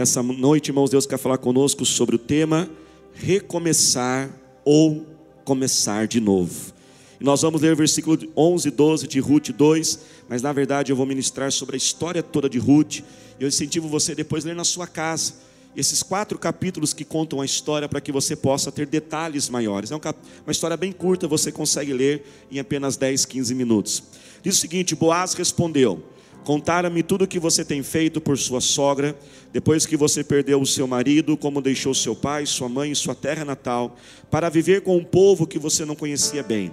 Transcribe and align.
Nessa 0.00 0.22
noite, 0.22 0.68
irmãos, 0.68 0.88
Deus 0.88 1.04
quer 1.04 1.18
falar 1.18 1.36
conosco 1.36 1.84
sobre 1.84 2.16
o 2.16 2.18
tema 2.18 2.70
recomeçar 3.12 4.30
ou 4.64 5.04
começar 5.44 6.06
de 6.06 6.18
novo. 6.18 6.72
E 7.20 7.24
nós 7.24 7.42
vamos 7.42 7.60
ler 7.60 7.74
o 7.74 7.76
versículo 7.76 8.18
11 8.34 8.68
e 8.68 8.70
12 8.70 9.06
de 9.06 9.20
Ruth 9.20 9.50
2, 9.50 10.00
mas 10.26 10.40
na 10.40 10.54
verdade 10.54 10.90
eu 10.90 10.96
vou 10.96 11.04
ministrar 11.04 11.52
sobre 11.52 11.76
a 11.76 11.76
história 11.76 12.22
toda 12.22 12.48
de 12.48 12.58
Ruth. 12.58 13.00
Eu 13.38 13.46
incentivo 13.46 13.88
você 13.88 14.14
depois 14.14 14.46
a 14.46 14.48
ler 14.48 14.56
na 14.56 14.64
sua 14.64 14.86
casa 14.86 15.34
esses 15.76 16.02
quatro 16.02 16.38
capítulos 16.38 16.94
que 16.94 17.04
contam 17.04 17.38
a 17.38 17.44
história 17.44 17.86
para 17.86 18.00
que 18.00 18.10
você 18.10 18.34
possa 18.34 18.72
ter 18.72 18.86
detalhes 18.86 19.50
maiores. 19.50 19.90
É 19.90 19.94
uma 19.94 20.02
história 20.48 20.78
bem 20.78 20.92
curta, 20.92 21.28
você 21.28 21.52
consegue 21.52 21.92
ler 21.92 22.24
em 22.50 22.58
apenas 22.58 22.96
10, 22.96 23.26
15 23.26 23.54
minutos. 23.54 24.02
Diz 24.42 24.56
o 24.56 24.60
seguinte: 24.60 24.94
Boaz 24.94 25.34
respondeu: 25.34 26.02
Contaram-me 26.44 27.02
tudo 27.02 27.24
o 27.24 27.28
que 27.28 27.38
você 27.38 27.64
tem 27.64 27.82
feito 27.82 28.20
por 28.20 28.38
sua 28.38 28.60
sogra, 28.60 29.16
depois 29.52 29.84
que 29.84 29.96
você 29.96 30.24
perdeu 30.24 30.60
o 30.60 30.66
seu 30.66 30.86
marido, 30.86 31.36
como 31.36 31.60
deixou 31.60 31.94
seu 31.94 32.14
pai, 32.14 32.46
sua 32.46 32.68
mãe 32.68 32.90
e 32.90 32.96
sua 32.96 33.14
terra 33.14 33.44
natal, 33.44 33.96
para 34.30 34.48
viver 34.48 34.80
com 34.80 34.96
um 34.96 35.04
povo 35.04 35.46
que 35.46 35.58
você 35.58 35.84
não 35.84 35.94
conhecia 35.94 36.42
bem. 36.42 36.72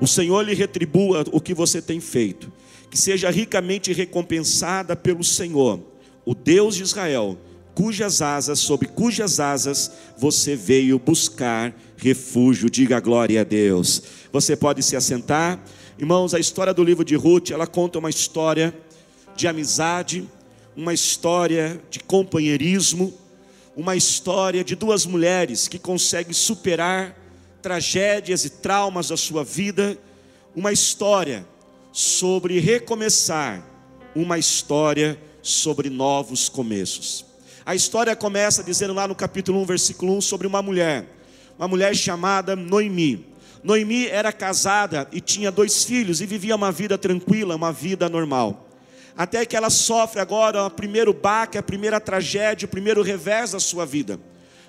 O 0.00 0.06
Senhor 0.06 0.42
lhe 0.42 0.54
retribua 0.54 1.24
o 1.30 1.40
que 1.40 1.54
você 1.54 1.82
tem 1.82 2.00
feito, 2.00 2.50
que 2.90 2.98
seja 2.98 3.30
ricamente 3.30 3.92
recompensada 3.92 4.96
pelo 4.96 5.22
Senhor, 5.22 5.80
o 6.24 6.34
Deus 6.34 6.76
de 6.76 6.82
Israel, 6.82 7.38
cujas 7.74 8.22
asas, 8.22 8.58
sob 8.58 8.86
cujas 8.86 9.40
asas 9.40 9.92
você 10.16 10.56
veio 10.56 10.98
buscar 10.98 11.74
refúgio. 11.96 12.70
Diga 12.70 13.00
glória 13.00 13.40
a 13.40 13.44
Deus. 13.44 14.02
Você 14.32 14.56
pode 14.56 14.82
se 14.82 14.96
assentar. 14.96 15.62
Irmãos, 15.98 16.34
a 16.34 16.40
história 16.40 16.74
do 16.74 16.82
livro 16.82 17.04
de 17.04 17.14
Ruth, 17.14 17.50
ela 17.50 17.66
conta 17.66 17.98
uma 17.98 18.10
história 18.10 18.74
de 19.36 19.48
amizade, 19.48 20.28
uma 20.76 20.92
história 20.92 21.80
de 21.90 22.00
companheirismo, 22.00 23.12
uma 23.76 23.96
história 23.96 24.62
de 24.62 24.74
duas 24.74 25.06
mulheres 25.06 25.68
que 25.68 25.78
conseguem 25.78 26.32
superar 26.32 27.16
tragédias 27.60 28.44
e 28.44 28.50
traumas 28.50 29.08
da 29.08 29.16
sua 29.16 29.44
vida, 29.44 29.96
uma 30.54 30.72
história 30.72 31.46
sobre 31.92 32.58
recomeçar, 32.58 33.64
uma 34.14 34.38
história 34.38 35.18
sobre 35.40 35.88
novos 35.88 36.48
começos. 36.48 37.24
A 37.64 37.74
história 37.74 38.16
começa 38.16 38.62
dizendo 38.62 38.92
lá 38.92 39.06
no 39.06 39.14
capítulo 39.14 39.60
1, 39.60 39.66
versículo 39.66 40.16
1, 40.16 40.20
sobre 40.20 40.46
uma 40.46 40.60
mulher, 40.60 41.06
uma 41.56 41.68
mulher 41.68 41.94
chamada 41.94 42.56
Noemi. 42.56 43.26
Noemi 43.62 44.08
era 44.08 44.32
casada 44.32 45.06
e 45.12 45.20
tinha 45.20 45.52
dois 45.52 45.84
filhos 45.84 46.20
e 46.20 46.26
vivia 46.26 46.56
uma 46.56 46.72
vida 46.72 46.98
tranquila, 46.98 47.54
uma 47.54 47.72
vida 47.72 48.08
normal. 48.08 48.68
Até 49.16 49.44
que 49.44 49.56
ela 49.56 49.70
sofre 49.70 50.20
agora 50.20 50.64
o 50.64 50.70
primeiro 50.70 51.12
baque, 51.12 51.58
a 51.58 51.62
primeira 51.62 52.00
tragédia, 52.00 52.66
o 52.66 52.68
primeiro 52.68 53.02
revés 53.02 53.52
da 53.52 53.60
sua 53.60 53.84
vida. 53.84 54.18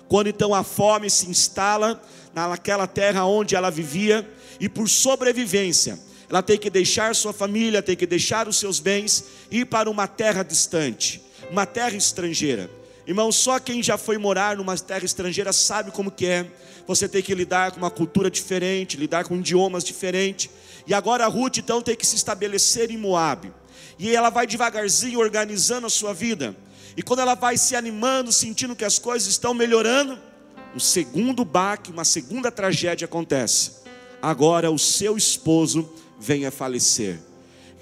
Quando 0.08 0.28
então 0.28 0.54
a 0.54 0.62
fome 0.62 1.08
se 1.08 1.28
instala 1.30 2.00
naquela 2.34 2.86
terra 2.86 3.24
onde 3.24 3.56
ela 3.56 3.70
vivia 3.70 4.28
e 4.60 4.68
por 4.68 4.88
sobrevivência, 4.88 5.98
ela 6.28 6.42
tem 6.42 6.58
que 6.58 6.68
deixar 6.68 7.14
sua 7.14 7.32
família, 7.32 7.82
tem 7.82 7.96
que 7.96 8.06
deixar 8.06 8.48
os 8.48 8.58
seus 8.58 8.80
bens 8.80 9.24
ir 9.50 9.66
para 9.66 9.88
uma 9.88 10.06
terra 10.06 10.42
distante, 10.42 11.22
uma 11.50 11.64
terra 11.64 11.96
estrangeira. 11.96 12.70
Irmão, 13.06 13.30
só 13.30 13.58
quem 13.58 13.82
já 13.82 13.98
foi 13.98 14.16
morar 14.16 14.56
numa 14.56 14.76
terra 14.78 15.04
estrangeira 15.04 15.52
sabe 15.52 15.90
como 15.90 16.10
que 16.10 16.26
é. 16.26 16.46
Você 16.86 17.06
tem 17.06 17.22
que 17.22 17.34
lidar 17.34 17.70
com 17.70 17.78
uma 17.78 17.90
cultura 17.90 18.30
diferente, 18.30 18.96
lidar 18.96 19.24
com 19.24 19.36
idiomas 19.36 19.84
diferentes. 19.84 20.48
E 20.86 20.94
agora 20.94 21.26
Ruth 21.26 21.58
então 21.58 21.82
tem 21.82 21.94
que 21.94 22.06
se 22.06 22.16
estabelecer 22.16 22.90
em 22.90 22.96
Moab. 22.96 23.52
E 23.98 24.14
ela 24.14 24.30
vai 24.30 24.46
devagarzinho 24.46 25.18
organizando 25.18 25.86
a 25.86 25.90
sua 25.90 26.12
vida. 26.12 26.56
E 26.96 27.02
quando 27.02 27.20
ela 27.20 27.34
vai 27.34 27.56
se 27.56 27.74
animando, 27.74 28.32
sentindo 28.32 28.76
que 28.76 28.84
as 28.84 28.98
coisas 28.98 29.28
estão 29.28 29.52
melhorando, 29.54 30.18
um 30.74 30.80
segundo 30.80 31.44
baque, 31.44 31.90
uma 31.90 32.04
segunda 32.04 32.50
tragédia 32.50 33.04
acontece. 33.04 33.82
Agora 34.20 34.70
o 34.70 34.78
seu 34.78 35.16
esposo 35.16 35.92
vem 36.18 36.46
a 36.46 36.50
falecer. 36.50 37.20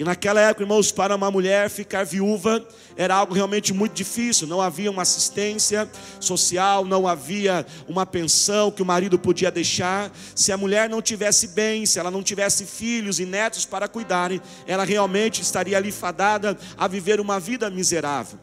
E 0.02 0.04
naquela 0.04 0.40
época, 0.40 0.64
irmãos, 0.64 0.90
para 0.90 1.14
uma 1.14 1.30
mulher 1.30 1.70
ficar 1.70 2.04
viúva 2.04 2.66
era 2.96 3.14
algo 3.14 3.32
realmente 3.32 3.72
muito 3.72 3.92
difícil. 3.92 4.48
Não 4.48 4.60
havia 4.60 4.90
uma 4.90 5.02
assistência 5.02 5.88
social, 6.18 6.84
não 6.84 7.06
havia 7.06 7.64
uma 7.86 8.04
pensão 8.04 8.72
que 8.72 8.82
o 8.82 8.84
marido 8.84 9.16
podia 9.16 9.48
deixar. 9.48 10.10
Se 10.34 10.50
a 10.50 10.56
mulher 10.56 10.90
não 10.90 11.00
tivesse 11.00 11.46
bem, 11.46 11.86
se 11.86 12.00
ela 12.00 12.10
não 12.10 12.20
tivesse 12.20 12.66
filhos 12.66 13.20
e 13.20 13.24
netos 13.24 13.64
para 13.64 13.86
cuidarem, 13.86 14.42
ela 14.66 14.82
realmente 14.82 15.40
estaria 15.40 15.76
ali 15.76 15.92
fadada 15.92 16.58
a 16.76 16.88
viver 16.88 17.20
uma 17.20 17.38
vida 17.38 17.70
miserável. 17.70 18.40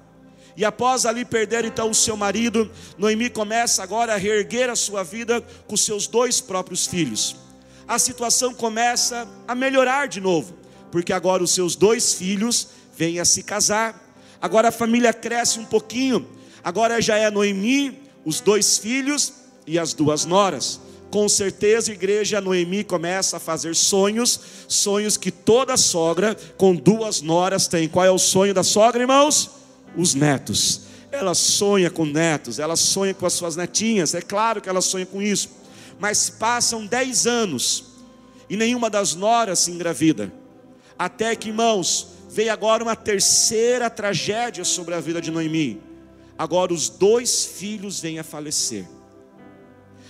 E 0.55 0.63
após 0.63 1.05
ali 1.05 1.25
perder 1.25 1.65
então 1.65 1.89
o 1.89 1.93
seu 1.93 2.15
marido, 2.15 2.71
Noemi 2.97 3.29
começa 3.29 3.83
agora 3.83 4.13
a 4.13 4.17
reerguer 4.17 4.69
a 4.69 4.77
sua 4.77 5.03
vida 5.03 5.41
com 5.67 5.75
seus 5.75 6.07
dois 6.07 6.39
próprios 6.39 6.87
filhos. 6.87 7.35
A 7.85 7.99
situação 7.99 8.53
começa 8.53 9.27
a 9.45 9.53
melhorar 9.53 10.07
de 10.07 10.21
novo 10.21 10.58
porque 10.91 11.13
agora 11.13 11.43
os 11.43 11.51
seus 11.51 11.75
dois 11.75 12.13
filhos 12.13 12.69
vêm 12.95 13.19
a 13.19 13.25
se 13.25 13.43
casar. 13.43 14.07
Agora 14.41 14.69
a 14.69 14.71
família 14.71 15.13
cresce 15.13 15.59
um 15.59 15.65
pouquinho. 15.65 16.27
Agora 16.63 17.01
já 17.01 17.17
é 17.17 17.29
Noemi, 17.29 17.99
os 18.25 18.39
dois 18.39 18.77
filhos 18.77 19.33
e 19.65 19.77
as 19.77 19.93
duas 19.93 20.25
noras. 20.25 20.79
Com 21.09 21.27
certeza, 21.27 21.91
igreja 21.91 22.39
Noemi 22.39 22.83
começa 22.83 23.37
a 23.37 23.39
fazer 23.39 23.75
sonhos, 23.75 24.39
sonhos 24.67 25.17
que 25.17 25.31
toda 25.31 25.75
sogra 25.75 26.37
com 26.55 26.75
duas 26.75 27.21
noras 27.21 27.67
tem. 27.67 27.87
Qual 27.87 28.05
é 28.05 28.11
o 28.11 28.19
sonho 28.19 28.53
da 28.53 28.63
sogra, 28.63 29.01
irmãos? 29.01 29.49
Os 29.97 30.13
netos. 30.13 30.81
Ela 31.11 31.33
sonha 31.33 31.89
com 31.89 32.05
netos, 32.05 32.59
ela 32.59 32.75
sonha 32.75 33.15
com 33.15 33.25
as 33.25 33.33
suas 33.33 33.55
netinhas, 33.55 34.13
é 34.13 34.21
claro 34.21 34.61
que 34.61 34.69
ela 34.69 34.81
sonha 34.81 35.05
com 35.05 35.19
isso. 35.19 35.49
Mas 35.99 36.29
passam 36.29 36.85
dez 36.85 37.25
anos 37.25 37.85
e 38.47 38.55
nenhuma 38.55 38.89
das 38.89 39.15
noras 39.15 39.59
se 39.59 39.71
engravida. 39.71 40.31
Até 40.99 41.33
que, 41.33 41.47
irmãos, 41.47 42.07
veio 42.29 42.51
agora 42.51 42.83
uma 42.83 42.95
terceira 42.95 43.89
tragédia 43.89 44.65
sobre 44.65 44.93
a 44.93 44.99
vida 44.99 45.21
de 45.21 45.31
Noemi. 45.31 45.81
Agora 46.37 46.73
os 46.73 46.89
dois 46.89 47.45
filhos 47.45 48.01
vêm 48.01 48.19
a 48.19 48.23
falecer. 48.23 48.85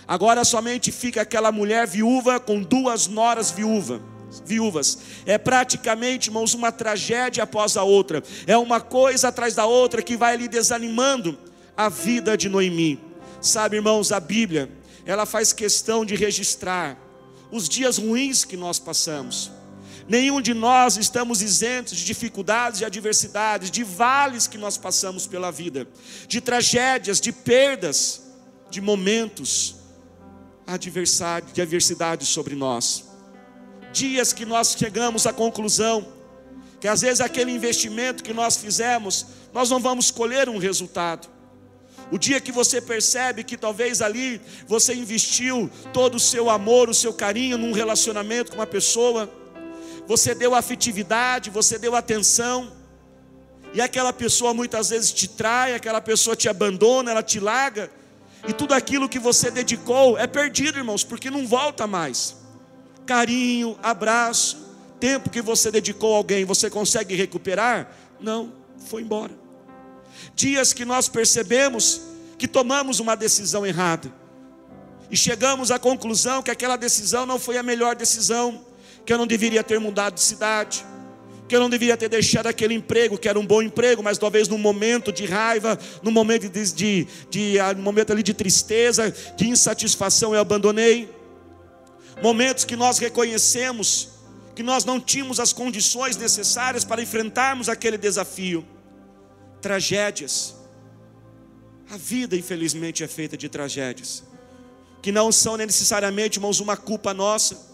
Agora 0.08 0.44
somente 0.44 0.92
fica 0.92 1.22
aquela 1.22 1.52
mulher 1.52 1.86
viúva 1.86 2.40
com 2.40 2.64
duas 2.64 3.06
noras 3.06 3.52
viúva, 3.52 4.02
viúvas. 4.44 4.98
É 5.28 5.38
praticamente, 5.38 6.30
irmãos, 6.30 6.56
uma 6.56 6.72
tragédia 6.72 7.44
após 7.44 7.78
a 7.78 7.84
outra. 7.84 8.24
É 8.48 8.58
uma 8.58 8.82
coisa 8.82 9.28
atrás 9.28 9.54
da 9.54 9.68
outra 9.68 10.02
que 10.02 10.18
vai 10.18 10.34
ali 10.34 10.48
desanimando 10.48 11.38
a 11.78 11.88
vida 11.88 12.36
de 12.36 12.50
Noemi. 12.50 13.00
Sabe, 13.40 13.76
irmãos, 13.76 14.12
a 14.12 14.20
Bíblia, 14.20 14.72
ela 15.06 15.28
faz 15.28 15.54
questão 15.54 16.04
de 16.04 16.16
registrar 16.16 16.98
os 17.52 17.70
dias 17.70 18.00
ruins 18.00 18.44
que 18.44 18.58
nós 18.58 18.80
passamos 18.80 19.59
Nenhum 20.09 20.42
de 20.42 20.56
nós 20.56 20.97
estamos 20.97 21.40
isentos 21.44 21.96
de 21.96 22.03
dificuldades, 22.03 22.80
de 22.80 22.86
adversidades, 22.86 23.70
de 23.70 23.84
vales 23.84 24.47
que 24.47 24.58
nós 24.58 24.75
passamos 24.75 25.28
pela 25.28 25.52
vida, 25.52 25.88
de 26.28 26.42
tragédias, 26.42 27.22
de 27.22 27.31
perdas, 27.31 28.24
de 28.72 28.81
momentos 28.81 29.75
adversidade, 30.66 31.53
de 31.53 31.62
adversidade 31.62 32.25
sobre 32.25 32.56
nós. 32.56 33.06
Dias 33.94 34.34
que 34.34 34.46
nós 34.46 34.75
chegamos 34.78 35.28
à 35.28 35.34
conclusão 35.34 36.20
que 36.80 36.88
às 36.88 37.02
vezes 37.02 37.22
aquele 37.22 37.52
investimento 37.52 38.24
que 38.24 38.34
nós 38.34 38.58
fizemos, 38.58 39.26
nós 39.53 39.70
não 39.70 39.80
vamos 39.80 40.09
colher 40.09 40.50
um 40.50 40.58
resultado. 40.58 41.28
O 42.12 42.18
dia 42.18 42.40
que 42.41 42.52
você 42.52 42.81
percebe 42.81 43.44
que 43.44 43.58
talvez 43.58 44.02
ali 44.02 44.41
você 44.66 44.96
investiu 44.96 45.70
todo 45.94 46.16
o 46.16 46.20
seu 46.20 46.50
amor, 46.50 46.90
o 46.90 46.94
seu 46.94 47.14
carinho 47.14 47.58
num 47.58 47.74
relacionamento 47.74 48.52
com 48.52 48.58
uma 48.58 48.66
pessoa, 48.66 49.30
você 50.09 50.34
deu 50.34 50.56
afetividade, 50.56 51.52
você 51.52 51.78
deu 51.78 51.96
atenção, 51.96 52.74
e 53.75 53.80
aquela 53.80 54.12
pessoa 54.12 54.56
muitas 54.56 54.90
vezes 54.90 55.14
te 55.14 55.28
trai, 55.28 55.75
aquela 55.75 56.02
pessoa 56.02 56.36
te 56.36 56.50
abandona, 56.50 57.12
ela 57.12 57.22
te 57.22 57.40
larga, 57.40 57.91
e 58.47 58.52
tudo 58.52 58.73
aquilo 58.73 59.08
que 59.08 59.20
você 59.20 59.52
dedicou 59.52 60.17
é 60.17 60.26
perdido, 60.26 60.79
irmãos, 60.79 61.03
porque 61.03 61.29
não 61.29 61.46
volta 61.46 61.85
mais. 61.85 62.35
Carinho, 63.06 63.78
abraço, 63.84 64.58
tempo 65.00 65.29
que 65.29 65.44
você 65.44 65.70
dedicou 65.70 66.16
a 66.16 66.17
alguém, 66.17 66.44
você 66.44 66.72
consegue 66.72 67.14
recuperar? 67.14 67.96
Não, 68.20 68.52
foi 68.88 69.03
embora. 69.03 69.34
Dias 70.34 70.73
que 70.73 70.85
nós 70.85 71.08
percebemos 71.08 72.02
que 72.35 72.47
tomamos 72.47 73.00
uma 73.00 73.16
decisão 73.16 73.64
errada, 73.64 74.11
e 75.11 75.16
chegamos 75.16 75.70
à 75.70 75.78
conclusão 75.78 76.41
que 76.41 76.50
aquela 76.50 76.78
decisão 76.78 77.28
não 77.28 77.38
foi 77.38 77.59
a 77.59 77.64
melhor 77.64 77.96
decisão, 77.96 78.69
que 79.09 79.14
eu 79.14 79.17
não 79.17 79.26
deveria 79.26 79.64
ter 79.64 79.79
mudado 79.79 80.14
de 80.14 80.22
cidade, 80.22 80.85
que 81.47 81.56
eu 81.56 81.59
não 81.59 81.67
deveria 81.67 81.97
ter 81.97 82.08
deixado 82.08 82.46
aquele 82.46 82.76
emprego, 82.76 83.17
que 83.17 83.28
era 83.28 83.40
um 83.40 83.44
bom 83.44 83.59
emprego, 83.59 84.03
mas 84.03 84.20
talvez 84.20 84.47
num 84.47 84.59
momento 84.59 85.11
de 85.11 85.26
raiva, 85.26 85.79
num 86.03 86.11
momento 86.11 86.47
de, 86.47 86.72
de, 86.72 87.08
de 87.28 87.59
ah, 87.59 87.73
momento 87.73 88.11
ali 88.11 88.22
de 88.22 88.35
tristeza, 88.35 89.11
de 89.35 89.47
insatisfação, 89.47 90.35
eu 90.35 90.40
abandonei. 90.40 91.09
Momentos 92.22 92.66
que 92.66 92.76
nós 92.76 93.00
reconhecemos 93.00 94.09
que 94.53 94.61
nós 94.61 94.85
não 94.85 95.00
tínhamos 95.00 95.40
as 95.40 95.52
condições 95.52 96.16
necessárias 96.16 96.85
para 96.85 97.02
enfrentarmos 97.02 97.67
aquele 97.67 97.97
desafio. 97.97 98.64
Tragédias. 99.59 100.53
A 101.90 101.97
vida, 101.97 102.35
infelizmente, 102.35 103.03
é 103.03 103.08
feita 103.08 103.35
de 103.35 103.50
tragédias, 103.50 104.23
que 105.02 105.11
não 105.11 105.32
são 105.32 105.58
necessariamente, 105.58 106.38
irmãos, 106.38 106.59
uma 106.59 106.78
culpa 106.78 107.11
nossa, 107.11 107.69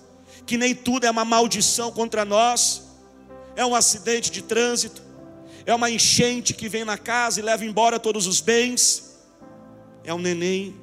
que 0.46 0.58
nem 0.58 0.76
tudo 0.76 1.06
é 1.06 1.12
uma 1.12 1.26
maldição 1.26 1.92
contra 1.92 2.24
nós, 2.24 2.84
é 3.56 3.66
um 3.66 3.74
acidente 3.74 4.30
de 4.30 4.42
trânsito, 4.42 5.02
é 5.66 5.74
uma 5.74 5.90
enchente 5.90 6.54
que 6.54 6.70
vem 6.70 6.86
na 6.86 6.98
casa 6.98 7.40
e 7.40 7.44
leva 7.44 7.66
embora 7.66 8.00
todos 8.00 8.28
os 8.28 8.40
bens, 8.42 9.18
é 10.04 10.14
um 10.14 10.20
neném 10.20 10.76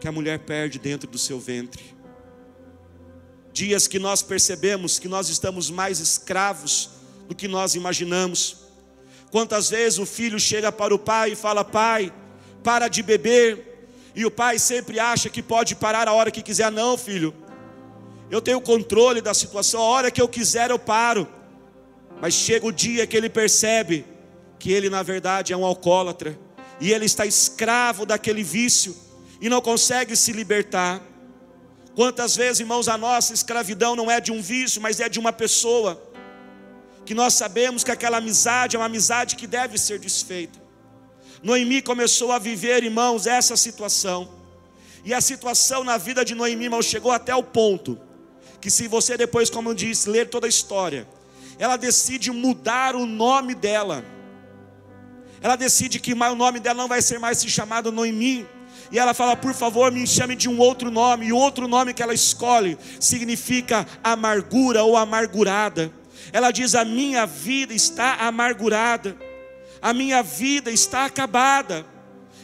que 0.00 0.08
a 0.08 0.12
mulher 0.12 0.40
perde 0.40 0.78
dentro 0.78 1.08
do 1.08 1.18
seu 1.18 1.40
ventre. 1.40 1.82
Dias 3.52 3.86
que 3.86 3.98
nós 3.98 4.22
percebemos 4.22 4.98
que 4.98 5.08
nós 5.08 5.28
estamos 5.28 5.70
mais 5.70 5.98
escravos 5.98 6.90
do 7.28 7.34
que 7.34 7.48
nós 7.48 7.74
imaginamos. 7.74 8.56
Quantas 9.30 9.70
vezes 9.70 9.98
o 9.98 10.06
filho 10.06 10.38
chega 10.38 10.70
para 10.70 10.94
o 10.94 10.98
pai 10.98 11.32
e 11.32 11.36
fala: 11.36 11.64
Pai, 11.64 12.12
para 12.62 12.88
de 12.88 13.02
beber, 13.02 13.88
e 14.14 14.24
o 14.24 14.30
pai 14.30 14.58
sempre 14.58 14.98
acha 14.98 15.28
que 15.28 15.42
pode 15.42 15.74
parar 15.74 16.08
a 16.08 16.12
hora 16.12 16.30
que 16.30 16.42
quiser. 16.42 16.70
Não, 16.70 16.96
filho, 16.96 17.34
eu 18.30 18.40
tenho 18.40 18.60
controle 18.60 19.20
da 19.20 19.34
situação, 19.34 19.80
a 19.80 19.84
hora 19.84 20.10
que 20.10 20.22
eu 20.22 20.28
quiser 20.28 20.70
eu 20.70 20.78
paro. 20.78 21.26
Mas 22.20 22.32
chega 22.34 22.64
o 22.64 22.70
dia 22.70 23.06
que 23.06 23.16
ele 23.16 23.28
percebe 23.28 24.04
que 24.58 24.70
ele, 24.70 24.88
na 24.88 25.02
verdade, 25.02 25.52
é 25.52 25.56
um 25.56 25.64
alcoólatra, 25.64 26.38
e 26.80 26.92
ele 26.92 27.06
está 27.06 27.26
escravo 27.26 28.06
daquele 28.06 28.44
vício, 28.44 28.94
e 29.40 29.48
não 29.48 29.60
consegue 29.60 30.14
se 30.14 30.32
libertar. 30.32 31.02
Quantas 31.96 32.36
vezes, 32.36 32.60
irmãos, 32.60 32.88
a 32.88 32.96
nossa 32.96 33.32
escravidão 33.32 33.96
não 33.96 34.10
é 34.10 34.20
de 34.20 34.30
um 34.30 34.40
vício, 34.40 34.80
mas 34.80 35.00
é 35.00 35.08
de 35.08 35.18
uma 35.18 35.32
pessoa, 35.32 36.00
que 37.04 37.14
nós 37.14 37.34
sabemos 37.34 37.82
que 37.82 37.90
aquela 37.90 38.18
amizade 38.18 38.76
é 38.76 38.78
uma 38.78 38.86
amizade 38.86 39.34
que 39.34 39.46
deve 39.46 39.76
ser 39.76 39.98
desfeita. 39.98 40.60
Noemi 41.42 41.82
começou 41.82 42.30
a 42.30 42.38
viver, 42.38 42.84
irmãos, 42.84 43.26
essa 43.26 43.56
situação. 43.56 44.30
E 45.04 45.12
a 45.14 45.20
situação 45.20 45.82
na 45.82 45.96
vida 45.96 46.22
de 46.24 46.34
Noemi, 46.34 46.64
irmãos, 46.64 46.84
chegou 46.84 47.10
até 47.10 47.34
o 47.34 47.42
ponto 47.42 47.98
que 48.60 48.70
se 48.70 48.86
você 48.86 49.16
depois, 49.16 49.48
como 49.50 49.70
eu 49.70 49.74
disse, 49.74 50.08
ler 50.08 50.28
toda 50.28 50.46
a 50.46 50.48
história, 50.48 51.06
ela 51.58 51.76
decide 51.76 52.30
mudar 52.30 52.94
o 52.94 53.06
nome 53.06 53.54
dela. 53.54 54.04
Ela 55.40 55.56
decide 55.56 55.98
que 55.98 56.12
o 56.12 56.34
nome 56.34 56.60
dela 56.60 56.76
não 56.76 56.88
vai 56.88 57.00
ser 57.00 57.18
mais 57.18 57.38
se 57.38 57.48
chamado 57.48 57.90
Noemi. 57.90 58.46
E 58.92 58.98
ela 58.98 59.14
fala, 59.14 59.36
por 59.36 59.54
favor, 59.54 59.90
me 59.90 60.06
chame 60.06 60.34
de 60.36 60.48
um 60.48 60.58
outro 60.58 60.90
nome. 60.90 61.26
E 61.26 61.32
o 61.32 61.36
outro 61.36 61.66
nome 61.66 61.94
que 61.94 62.02
ela 62.02 62.12
escolhe 62.12 62.76
significa 62.98 63.86
amargura 64.02 64.82
ou 64.82 64.96
amargurada. 64.96 65.92
Ela 66.32 66.50
diz: 66.50 66.74
A 66.74 66.84
minha 66.84 67.26
vida 67.26 67.72
está 67.72 68.16
amargurada 68.16 69.16
a 69.80 69.92
minha 69.92 70.22
vida 70.22 70.70
está 70.70 71.06
acabada. 71.06 71.86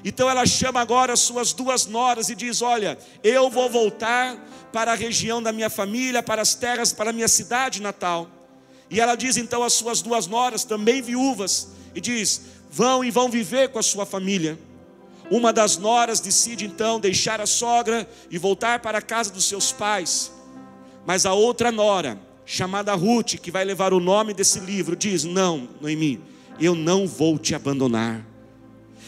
Então 0.04 0.30
ela 0.30 0.46
chama 0.46 0.80
agora 0.80 1.12
as 1.12 1.20
suas 1.20 1.52
duas 1.52 1.86
noras 1.86 2.28
e 2.28 2.34
diz: 2.34 2.62
Olha, 2.62 2.98
eu 3.22 3.50
vou 3.50 3.68
voltar 3.68 4.36
para 4.76 4.92
a 4.92 4.94
região 4.94 5.42
da 5.42 5.52
minha 5.52 5.70
família, 5.70 6.22
para 6.22 6.42
as 6.42 6.54
terras, 6.54 6.92
para 6.92 7.08
a 7.08 7.12
minha 7.12 7.28
cidade 7.28 7.80
natal. 7.80 8.28
E 8.90 9.00
ela 9.00 9.14
diz 9.14 9.38
então 9.38 9.62
às 9.62 9.72
suas 9.72 10.02
duas 10.02 10.26
noras, 10.26 10.64
também 10.64 11.00
viúvas, 11.00 11.68
e 11.94 12.00
diz: 12.00 12.42
Vão 12.70 13.02
e 13.02 13.10
vão 13.10 13.30
viver 13.30 13.70
com 13.70 13.78
a 13.78 13.82
sua 13.82 14.04
família. 14.04 14.58
Uma 15.30 15.50
das 15.50 15.78
noras 15.78 16.20
decide 16.20 16.66
então 16.66 17.00
deixar 17.00 17.40
a 17.40 17.46
sogra 17.46 18.06
e 18.30 18.36
voltar 18.36 18.80
para 18.80 18.98
a 18.98 19.00
casa 19.00 19.30
dos 19.30 19.46
seus 19.46 19.72
pais. 19.72 20.30
Mas 21.06 21.24
a 21.24 21.32
outra 21.32 21.72
nora, 21.72 22.20
chamada 22.44 22.94
Ruth, 22.94 23.36
que 23.36 23.50
vai 23.50 23.64
levar 23.64 23.94
o 23.94 23.98
nome 23.98 24.34
desse 24.34 24.60
livro, 24.60 24.94
diz: 24.94 25.24
Não, 25.24 25.70
Noemi 25.80 26.20
eu 26.60 26.74
não 26.74 27.06
vou 27.06 27.38
te 27.38 27.54
abandonar. 27.54 28.22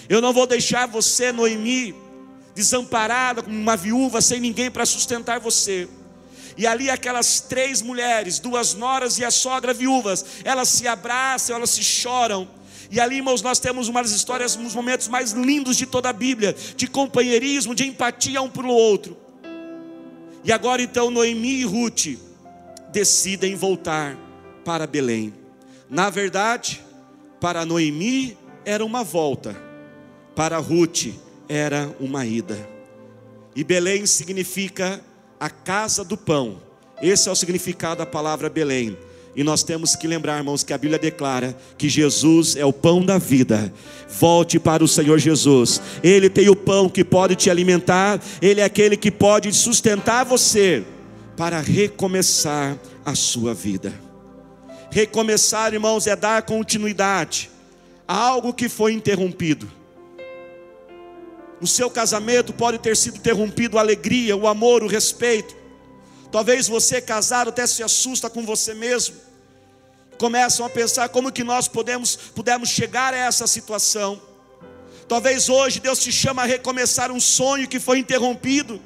Eu 0.08 0.22
não 0.22 0.32
vou 0.32 0.46
deixar 0.46 0.86
você, 0.86 1.30
Noemi, 1.30 1.94
desamparada 2.58 3.40
como 3.40 3.56
uma 3.56 3.76
viúva 3.76 4.20
sem 4.20 4.40
ninguém 4.40 4.68
para 4.68 4.84
sustentar 4.84 5.38
você. 5.38 5.88
E 6.56 6.66
ali 6.66 6.90
aquelas 6.90 7.40
três 7.40 7.80
mulheres, 7.80 8.40
duas 8.40 8.74
noras 8.74 9.16
e 9.16 9.24
a 9.24 9.30
sogra 9.30 9.72
viúvas, 9.72 10.24
elas 10.42 10.68
se 10.68 10.88
abraçam, 10.88 11.54
elas 11.54 11.70
se 11.70 11.84
choram. 11.84 12.48
E 12.90 12.98
ali, 12.98 13.16
irmãos, 13.18 13.42
nós 13.42 13.60
temos 13.60 13.86
uma 13.86 14.02
das 14.02 14.10
histórias, 14.10 14.56
uns 14.56 14.74
momentos 14.74 15.06
mais 15.06 15.30
lindos 15.30 15.76
de 15.76 15.86
toda 15.86 16.08
a 16.08 16.12
Bíblia, 16.12 16.56
de 16.76 16.88
companheirismo, 16.88 17.76
de 17.76 17.86
empatia 17.86 18.42
um 18.42 18.50
para 18.50 18.66
o 18.66 18.70
outro. 18.70 19.16
E 20.42 20.50
agora 20.50 20.82
então 20.82 21.12
Noemi 21.12 21.60
e 21.60 21.64
Ruth 21.64 22.18
decidem 22.90 23.54
voltar 23.54 24.16
para 24.64 24.84
Belém. 24.84 25.32
Na 25.88 26.10
verdade, 26.10 26.82
para 27.40 27.64
Noemi 27.64 28.36
era 28.64 28.84
uma 28.84 29.04
volta, 29.04 29.56
para 30.34 30.58
Ruth 30.58 31.27
era 31.48 31.94
uma 31.98 32.26
ida. 32.26 32.68
E 33.54 33.64
Belém 33.64 34.06
significa 34.06 35.00
a 35.40 35.48
casa 35.48 36.04
do 36.04 36.16
pão. 36.16 36.60
Esse 37.00 37.28
é 37.28 37.32
o 37.32 37.36
significado 37.36 37.98
da 37.98 38.06
palavra 38.06 38.48
Belém. 38.48 38.96
E 39.34 39.44
nós 39.44 39.62
temos 39.62 39.94
que 39.94 40.08
lembrar, 40.08 40.38
irmãos, 40.38 40.64
que 40.64 40.72
a 40.72 40.78
Bíblia 40.78 40.98
declara 40.98 41.56
que 41.76 41.88
Jesus 41.88 42.56
é 42.56 42.64
o 42.64 42.72
pão 42.72 43.04
da 43.04 43.18
vida. 43.18 43.72
Volte 44.08 44.58
para 44.58 44.82
o 44.82 44.88
Senhor 44.88 45.18
Jesus. 45.18 45.80
Ele 46.02 46.28
tem 46.28 46.48
o 46.48 46.56
pão 46.56 46.88
que 46.88 47.04
pode 47.04 47.36
te 47.36 47.48
alimentar, 47.48 48.20
ele 48.42 48.60
é 48.60 48.64
aquele 48.64 48.96
que 48.96 49.10
pode 49.12 49.52
sustentar 49.52 50.24
você 50.24 50.84
para 51.36 51.60
recomeçar 51.60 52.76
a 53.04 53.14
sua 53.14 53.54
vida. 53.54 53.92
Recomeçar, 54.90 55.72
irmãos, 55.72 56.08
é 56.08 56.16
dar 56.16 56.42
continuidade 56.42 57.48
a 58.08 58.16
algo 58.16 58.52
que 58.52 58.68
foi 58.68 58.92
interrompido. 58.92 59.77
O 61.60 61.66
seu 61.66 61.90
casamento 61.90 62.52
pode 62.52 62.78
ter 62.78 62.96
sido 62.96 63.16
interrompido 63.16 63.78
a 63.78 63.80
alegria, 63.80 64.36
o 64.36 64.46
amor, 64.46 64.82
o 64.82 64.86
respeito. 64.86 65.56
Talvez 66.30 66.68
você 66.68 67.00
casado 67.00 67.48
até 67.48 67.66
se 67.66 67.82
assusta 67.82 68.30
com 68.30 68.44
você 68.44 68.74
mesmo. 68.74 69.16
Começam 70.18 70.66
a 70.66 70.70
pensar 70.70 71.08
como 71.08 71.32
que 71.32 71.44
nós 71.44 71.68
podemos, 71.68 72.16
pudemos 72.16 72.68
chegar 72.68 73.14
a 73.14 73.16
essa 73.16 73.46
situação. 73.46 74.20
Talvez 75.08 75.48
hoje 75.48 75.80
Deus 75.80 75.98
te 76.00 76.12
chama 76.12 76.42
a 76.42 76.46
recomeçar 76.46 77.10
um 77.10 77.20
sonho 77.20 77.66
que 77.66 77.80
foi 77.80 77.98
interrompido 77.98 78.80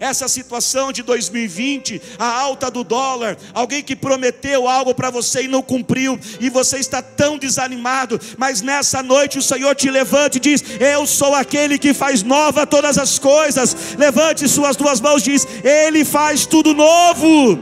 essa 0.00 0.28
situação 0.28 0.92
de 0.92 1.02
2020, 1.02 2.00
a 2.18 2.40
alta 2.40 2.70
do 2.70 2.84
dólar, 2.84 3.36
alguém 3.52 3.82
que 3.82 3.96
prometeu 3.96 4.68
algo 4.68 4.94
para 4.94 5.10
você 5.10 5.42
e 5.42 5.48
não 5.48 5.60
cumpriu, 5.60 6.18
e 6.40 6.48
você 6.48 6.78
está 6.78 7.02
tão 7.02 7.36
desanimado, 7.36 8.20
mas 8.36 8.62
nessa 8.62 9.02
noite 9.02 9.38
o 9.38 9.42
Senhor 9.42 9.74
te 9.74 9.90
levanta 9.90 10.36
e 10.36 10.40
diz: 10.40 10.62
Eu 10.78 11.06
sou 11.06 11.34
aquele 11.34 11.78
que 11.78 11.92
faz 11.92 12.22
nova 12.22 12.66
todas 12.66 12.98
as 12.98 13.18
coisas. 13.18 13.96
Levante 13.98 14.48
suas 14.48 14.76
duas 14.76 15.00
mãos 15.00 15.22
e 15.22 15.32
diz: 15.32 15.46
Ele 15.64 16.04
faz 16.04 16.46
tudo 16.46 16.72
novo. 16.74 17.58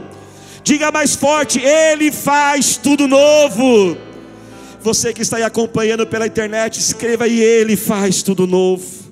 Diga 0.63 0.91
mais 0.91 1.15
forte: 1.15 1.59
Ele 1.59 2.11
faz 2.11 2.77
tudo 2.77 3.07
novo. 3.07 3.97
Você 4.81 5.13
que 5.13 5.21
está 5.21 5.37
aí 5.37 5.43
acompanhando 5.43 6.05
pela 6.05 6.27
internet, 6.27 6.79
escreva 6.79 7.25
aí: 7.25 7.39
Ele 7.41 7.75
faz 7.75 8.21
tudo 8.21 8.45
novo. 8.45 9.06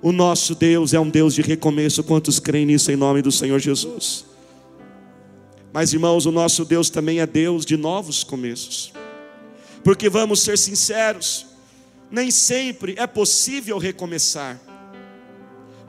O 0.00 0.12
nosso 0.12 0.54
Deus 0.54 0.94
é 0.94 1.00
um 1.00 1.08
Deus 1.08 1.34
de 1.34 1.42
recomeço. 1.42 2.04
Quantos 2.04 2.38
creem 2.38 2.66
nisso 2.66 2.92
em 2.92 2.96
nome 2.96 3.20
do 3.20 3.32
Senhor 3.32 3.58
Jesus? 3.58 4.24
Mas 5.72 5.92
irmãos, 5.92 6.24
o 6.24 6.32
nosso 6.32 6.64
Deus 6.64 6.88
também 6.88 7.20
é 7.20 7.26
Deus 7.26 7.66
de 7.66 7.76
novos 7.76 8.22
começos. 8.22 8.92
Porque 9.82 10.08
vamos 10.08 10.40
ser 10.40 10.56
sinceros, 10.56 11.46
nem 12.10 12.30
sempre 12.30 12.94
é 12.96 13.06
possível 13.06 13.76
recomeçar. 13.78 14.60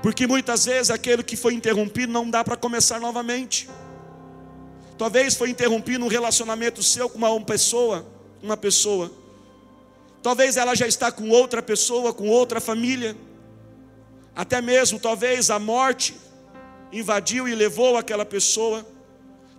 Porque 0.01 0.25
muitas 0.25 0.65
vezes 0.65 0.89
aquele 0.89 1.21
que 1.21 1.35
foi 1.35 1.53
interrompido 1.53 2.11
não 2.11 2.29
dá 2.29 2.43
para 2.43 2.55
começar 2.55 2.99
novamente. 2.99 3.69
Talvez 4.97 5.35
foi 5.35 5.49
interrompido 5.49 6.03
um 6.03 6.07
relacionamento 6.07 6.81
seu 6.81 7.09
com 7.09 7.17
uma 7.17 7.41
pessoa, 7.41 8.05
uma 8.41 8.57
pessoa. 8.57 9.11
Talvez 10.21 10.57
ela 10.57 10.75
já 10.75 10.87
está 10.87 11.11
com 11.11 11.29
outra 11.29 11.61
pessoa, 11.61 12.13
com 12.13 12.27
outra 12.27 12.59
família. 12.59 13.15
Até 14.39 14.62
mesmo, 14.62 14.98
talvez, 14.98 15.50
a 15.50 15.60
morte 15.60 16.15
invadiu 16.93 17.46
e 17.46 17.53
levou 17.53 17.98
aquela 17.98 18.24
pessoa. 18.24 18.88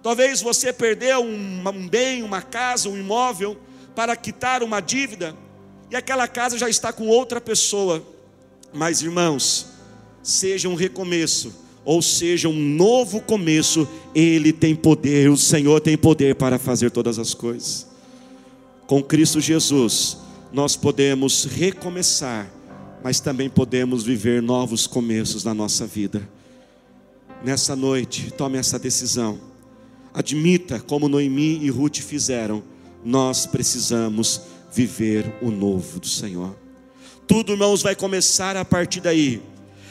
Talvez 0.03 0.41
você 0.41 0.73
perdeu 0.73 1.21
um, 1.23 1.69
um 1.69 1.87
bem, 1.87 2.23
uma 2.23 2.41
casa, 2.41 2.89
um 2.89 2.97
imóvel 2.97 3.59
para 3.95 4.17
quitar 4.17 4.63
uma 4.63 4.81
dívida 4.81 5.37
e 5.91 5.97
aquela 5.97 6.27
casa 6.27 6.57
já 6.57 6.67
está 6.67 6.95
com 6.95 7.09
outra 7.09 7.43
pessoa. 7.43 8.03
Mas, 8.73 9.03
irmãos, 9.03 9.67
seja 10.23 10.67
um 10.67 10.75
recomeço 10.75 11.53
ou 11.85 12.01
seja 12.01 12.49
um 12.49 12.59
novo 12.59 13.21
começo, 13.21 13.87
Ele 14.15 14.51
tem 14.51 14.75
poder, 14.75 15.29
o 15.29 15.37
Senhor 15.37 15.79
tem 15.83 15.99
poder 15.99 16.37
para 16.37 16.59
fazer 16.59 16.91
todas 16.91 17.19
as 17.19 17.35
coisas. 17.35 17.87
Com 18.87 19.03
Cristo 19.03 19.43
Jesus, 19.43 20.17
nós 20.51 20.75
podemos 20.75 21.45
recomeçar 21.45 22.51
mas 23.03 23.21
também 23.21 23.49
podemos 23.49 24.03
viver 24.03 24.43
novos 24.43 24.87
começos 24.87 25.45
na 25.45 25.55
nossa 25.55 25.87
vida. 25.87 26.29
Nessa 27.43 27.75
noite, 27.75 28.31
tome 28.31 28.59
essa 28.59 28.79
decisão. 28.79 29.41
Admita, 30.13 30.81
como 30.81 31.09
Noemi 31.09 31.59
e 31.65 31.71
Ruth 31.71 31.99
fizeram, 31.99 32.63
nós 33.05 33.47
precisamos 33.47 34.43
viver 34.73 35.33
o 35.41 35.51
novo 35.51 36.01
do 36.01 36.09
Senhor. 36.09 36.57
Tudo, 37.27 37.53
irmãos, 37.53 37.83
vai 37.83 37.95
começar 37.95 38.57
a 38.57 38.65
partir 38.65 39.01
daí. 39.01 39.43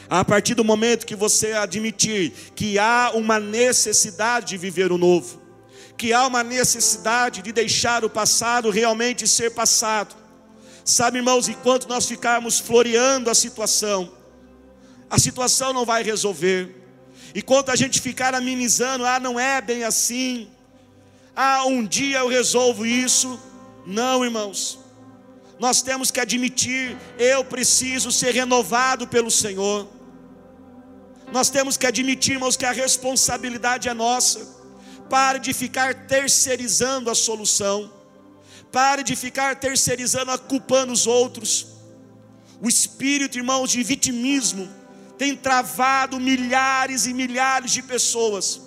A 0.08 0.24
partir 0.24 0.54
do 0.54 0.64
momento 0.64 1.06
que 1.06 1.16
você 1.16 1.52
admitir 1.52 2.32
que 2.54 2.78
há 2.78 3.12
uma 3.14 3.40
necessidade 3.40 4.48
de 4.48 4.58
viver 4.58 4.92
o 4.92 4.98
novo, 4.98 5.40
que 5.96 6.12
há 6.12 6.26
uma 6.26 6.42
necessidade 6.42 7.42
de 7.42 7.52
deixar 7.52 8.04
o 8.04 8.10
passado 8.10 8.70
realmente 8.70 9.26
ser 9.28 9.50
passado. 9.52 10.19
Sabe, 10.84 11.18
irmãos, 11.18 11.48
enquanto 11.48 11.88
nós 11.88 12.06
ficarmos 12.06 12.58
floreando 12.58 13.30
a 13.30 13.34
situação, 13.34 14.12
a 15.08 15.18
situação 15.18 15.72
não 15.72 15.84
vai 15.84 16.02
resolver. 16.02 16.76
Enquanto 17.34 17.70
a 17.70 17.76
gente 17.76 18.00
ficar 18.00 18.34
amenizando, 18.34 19.04
ah, 19.04 19.20
não 19.20 19.38
é 19.38 19.60
bem 19.60 19.84
assim, 19.84 20.48
ah, 21.34 21.64
um 21.66 21.84
dia 21.86 22.18
eu 22.18 22.28
resolvo 22.28 22.84
isso. 22.86 23.40
Não, 23.86 24.24
irmãos. 24.24 24.78
Nós 25.58 25.82
temos 25.82 26.10
que 26.10 26.20
admitir, 26.20 26.96
eu 27.18 27.44
preciso 27.44 28.10
ser 28.10 28.34
renovado 28.34 29.06
pelo 29.06 29.30
Senhor. 29.30 29.86
Nós 31.32 31.50
temos 31.50 31.76
que 31.76 31.86
admitir, 31.86 32.32
irmãos, 32.32 32.56
que 32.56 32.64
a 32.64 32.72
responsabilidade 32.72 33.88
é 33.88 33.94
nossa. 33.94 34.58
Pare 35.08 35.38
de 35.38 35.52
ficar 35.52 36.06
terceirizando 36.06 37.10
a 37.10 37.14
solução. 37.14 37.92
Pare 38.72 39.02
de 39.02 39.16
ficar 39.16 39.56
terceirizando, 39.56 40.36
culpando 40.40 40.92
os 40.92 41.06
outros. 41.06 41.66
O 42.60 42.68
espírito, 42.68 43.38
irmãos, 43.38 43.70
de 43.70 43.82
vitimismo 43.82 44.68
tem 45.18 45.36
travado 45.36 46.18
milhares 46.18 47.06
e 47.06 47.12
milhares 47.12 47.72
de 47.72 47.82
pessoas. 47.82 48.60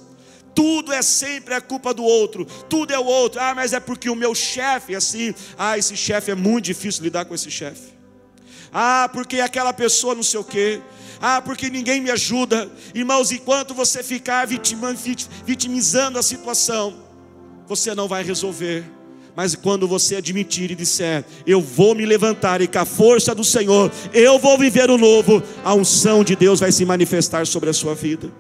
Tudo 0.53 0.93
é 0.93 1.01
sempre 1.01 1.55
a 1.55 1.61
culpa 1.61 1.93
do 1.95 2.03
outro, 2.03 2.45
tudo 2.69 2.93
é 2.93 2.99
o 2.99 3.05
outro. 3.05 3.41
Ah, 3.41 3.55
mas 3.55 3.73
é 3.73 3.79
porque 3.79 4.09
o 4.09 4.15
meu 4.15 4.35
chefe 4.35 4.93
é 4.93 4.97
assim. 4.97 5.33
Ah, 5.57 5.77
esse 5.77 5.97
chefe 5.97 6.29
é 6.29 6.35
muito 6.35 6.65
difícil 6.65 7.03
lidar 7.03 7.25
com 7.25 7.33
esse 7.33 7.49
chefe. 7.49 7.93
Ah, 8.71 9.09
porque 9.11 9.39
aquela 9.39 9.73
pessoa 9.73 10.13
não 10.13 10.21
sei 10.21 10.39
o 10.39 10.43
quê. 10.43 10.79
Ah, 11.19 11.41
porque 11.41 11.69
ninguém 11.69 12.01
me 12.01 12.11
ajuda. 12.11 12.69
Irmãos, 12.93 13.31
enquanto 13.31 13.73
você 13.73 14.03
ficar 14.03 14.45
vitimizando 14.45 16.19
a 16.19 16.23
situação, 16.23 17.01
você 17.67 17.95
não 17.95 18.07
vai 18.07 18.23
resolver. 18.23 18.83
Mas 19.35 19.55
quando 19.55 19.87
você 19.87 20.17
admitir 20.17 20.69
e 20.69 20.75
disser, 20.75 21.25
eu 21.45 21.59
vou 21.59 21.95
me 21.95 22.05
levantar 22.05 22.61
e 22.61 22.67
com 22.67 22.79
a 22.79 22.85
força 22.85 23.33
do 23.33 23.43
Senhor, 23.43 23.91
eu 24.13 24.37
vou 24.37 24.57
viver 24.57 24.89
o 24.91 24.97
novo, 24.97 25.41
a 25.63 25.73
unção 25.73 26.23
de 26.23 26.35
Deus 26.35 26.59
vai 26.59 26.71
se 26.71 26.85
manifestar 26.85 27.47
sobre 27.47 27.69
a 27.69 27.73
sua 27.73 27.95
vida. 27.95 28.31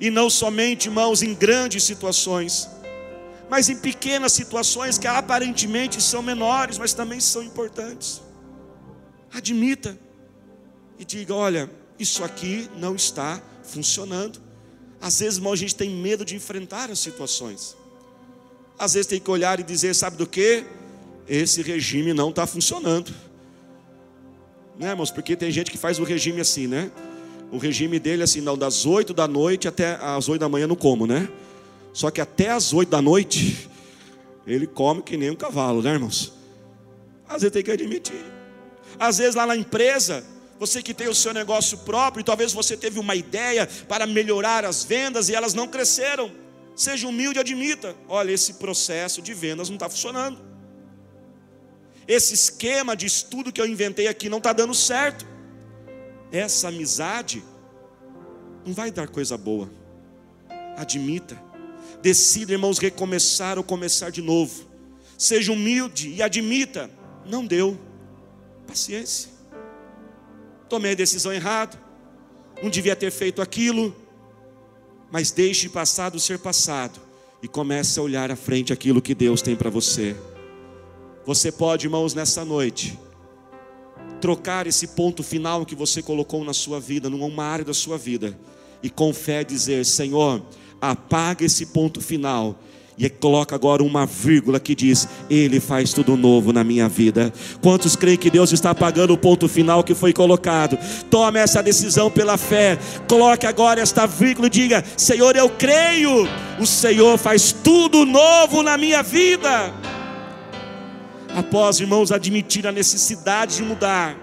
E 0.00 0.10
não 0.10 0.28
somente, 0.28 0.88
irmãos, 0.88 1.22
em 1.22 1.32
grandes 1.32 1.84
situações, 1.84 2.68
mas 3.48 3.68
em 3.68 3.76
pequenas 3.76 4.32
situações 4.32 4.98
que 4.98 5.06
aparentemente 5.06 6.02
são 6.02 6.22
menores, 6.22 6.76
mas 6.76 6.92
também 6.92 7.20
são 7.20 7.40
importantes. 7.42 8.20
Admita 9.32 9.96
e 10.98 11.04
diga: 11.04 11.34
olha, 11.34 11.70
isso 12.00 12.24
aqui 12.24 12.68
não 12.76 12.96
está 12.96 13.40
funcionando. 13.62 14.40
Às 15.00 15.20
vezes, 15.20 15.36
irmão, 15.36 15.52
a 15.52 15.56
gente 15.56 15.74
tem 15.74 15.90
medo 15.90 16.24
de 16.24 16.34
enfrentar 16.34 16.90
as 16.90 16.98
situações. 16.98 17.76
Às 18.78 18.94
vezes 18.94 19.06
tem 19.06 19.20
que 19.20 19.30
olhar 19.30 19.60
e 19.60 19.62
dizer: 19.62 19.94
sabe 19.94 20.16
do 20.16 20.26
que? 20.26 20.64
Esse 21.28 21.62
regime 21.62 22.12
não 22.12 22.30
está 22.30 22.46
funcionando. 22.46 23.14
Né, 24.78 24.90
irmãos? 24.90 25.10
Porque 25.10 25.36
tem 25.36 25.50
gente 25.50 25.70
que 25.70 25.78
faz 25.78 25.98
o 25.98 26.04
regime 26.04 26.40
assim, 26.40 26.66
né? 26.66 26.90
o 27.52 27.58
regime 27.58 27.98
dele 27.98 28.22
é 28.22 28.24
assim, 28.24 28.40
não, 28.40 28.56
das 28.56 28.86
8 28.86 29.12
da 29.12 29.28
noite 29.28 29.68
até 29.68 29.98
as 30.00 30.26
8 30.26 30.40
da 30.40 30.48
manhã 30.48 30.66
não 30.66 30.74
como, 30.74 31.06
né? 31.06 31.28
Só 31.92 32.10
que 32.10 32.18
até 32.18 32.48
as 32.48 32.72
8 32.72 32.88
da 32.88 33.02
noite, 33.02 33.68
ele 34.46 34.66
come 34.66 35.02
que 35.02 35.18
nem 35.18 35.30
um 35.30 35.36
cavalo, 35.36 35.82
né, 35.82 35.92
irmãos? 35.92 36.32
Às 37.28 37.42
vezes 37.42 37.52
tem 37.52 37.62
que 37.62 37.70
admitir. 37.70 38.24
Às 38.98 39.18
vezes 39.18 39.34
lá 39.34 39.46
na 39.46 39.54
empresa, 39.54 40.24
você 40.58 40.82
que 40.82 40.94
tem 40.94 41.08
o 41.08 41.14
seu 41.14 41.34
negócio 41.34 41.76
próprio, 41.78 42.24
talvez 42.24 42.54
você 42.54 42.74
teve 42.74 42.98
uma 42.98 43.14
ideia 43.14 43.68
para 43.86 44.06
melhorar 44.06 44.64
as 44.64 44.82
vendas 44.82 45.28
e 45.28 45.34
elas 45.34 45.52
não 45.52 45.68
cresceram. 45.68 46.30
Seja 46.74 47.06
humilde 47.06 47.38
e 47.38 47.40
admita: 47.40 47.94
olha, 48.08 48.32
esse 48.32 48.54
processo 48.54 49.20
de 49.20 49.34
vendas 49.34 49.68
não 49.68 49.76
está 49.76 49.88
funcionando. 49.88 50.38
Esse 52.06 52.34
esquema 52.34 52.96
de 52.96 53.06
estudo 53.06 53.52
que 53.52 53.60
eu 53.60 53.66
inventei 53.66 54.08
aqui 54.08 54.28
não 54.28 54.38
está 54.38 54.52
dando 54.52 54.74
certo 54.74 55.32
essa 56.32 56.68
amizade 56.68 57.44
não 58.64 58.72
vai 58.72 58.90
dar 58.90 59.06
coisa 59.06 59.36
boa. 59.36 59.70
Admita. 60.76 61.40
Decida, 62.00 62.52
irmãos, 62.52 62.78
recomeçar 62.78 63.58
ou 63.58 63.64
começar 63.64 64.10
de 64.10 64.22
novo. 64.22 64.64
Seja 65.18 65.52
humilde 65.52 66.08
e 66.08 66.22
admita. 66.22 66.90
Não 67.26 67.44
deu. 67.44 67.78
Paciência. 68.66 69.30
Tomei 70.70 70.92
a 70.92 70.94
decisão 70.94 71.32
errada. 71.32 71.78
Não 72.62 72.70
devia 72.70 72.96
ter 72.96 73.10
feito 73.10 73.42
aquilo. 73.42 73.94
Mas 75.12 75.30
deixe 75.30 75.68
passado 75.68 76.18
ser 76.18 76.38
passado. 76.38 76.98
E 77.42 77.46
comece 77.46 78.00
a 78.00 78.02
olhar 78.02 78.30
à 78.30 78.36
frente 78.36 78.72
aquilo 78.72 79.02
que 79.02 79.14
Deus 79.14 79.42
tem 79.42 79.54
para 79.54 79.68
você. 79.68 80.16
Você 81.26 81.52
pode, 81.52 81.86
irmãos, 81.86 82.14
nessa 82.14 82.44
noite 82.44 82.98
trocar 84.20 84.68
esse 84.68 84.88
ponto 84.88 85.22
final 85.22 85.66
que 85.66 85.74
você 85.74 86.00
colocou 86.00 86.44
na 86.44 86.52
sua 86.52 86.78
vida, 86.78 87.10
numa 87.10 87.44
área 87.44 87.64
da 87.64 87.74
sua 87.74 87.98
vida, 87.98 88.38
e 88.82 88.88
com 88.88 89.12
fé 89.12 89.44
dizer: 89.44 89.84
Senhor, 89.84 90.42
apaga 90.80 91.44
esse 91.44 91.66
ponto 91.66 92.00
final 92.00 92.58
e 93.06 93.10
coloca 93.10 93.54
agora 93.56 93.82
uma 93.82 94.06
vírgula 94.06 94.60
que 94.60 94.74
diz: 94.74 95.08
Ele 95.28 95.58
faz 95.58 95.92
tudo 95.92 96.16
novo 96.16 96.52
na 96.52 96.62
minha 96.62 96.88
vida. 96.88 97.32
Quantos 97.60 97.96
creem 97.96 98.16
que 98.16 98.30
Deus 98.30 98.52
está 98.52 98.70
apagando 98.70 99.12
o 99.12 99.18
ponto 99.18 99.48
final 99.48 99.82
que 99.82 99.94
foi 99.94 100.12
colocado? 100.12 100.78
Tome 101.10 101.40
essa 101.40 101.62
decisão 101.62 102.10
pela 102.10 102.36
fé. 102.36 102.78
Coloque 103.08 103.46
agora 103.46 103.80
esta 103.80 104.06
vírgula 104.06 104.46
e 104.46 104.50
diga: 104.50 104.84
Senhor, 104.96 105.34
eu 105.34 105.50
creio. 105.50 106.28
O 106.60 106.66
Senhor 106.66 107.18
faz 107.18 107.52
tudo 107.52 108.04
novo 108.04 108.62
na 108.62 108.78
minha 108.78 109.02
vida 109.02 109.72
após, 111.34 111.80
irmãos, 111.80 112.12
admitir 112.12 112.66
a 112.66 112.72
necessidade 112.72 113.56
de 113.56 113.62
mudar, 113.62 114.14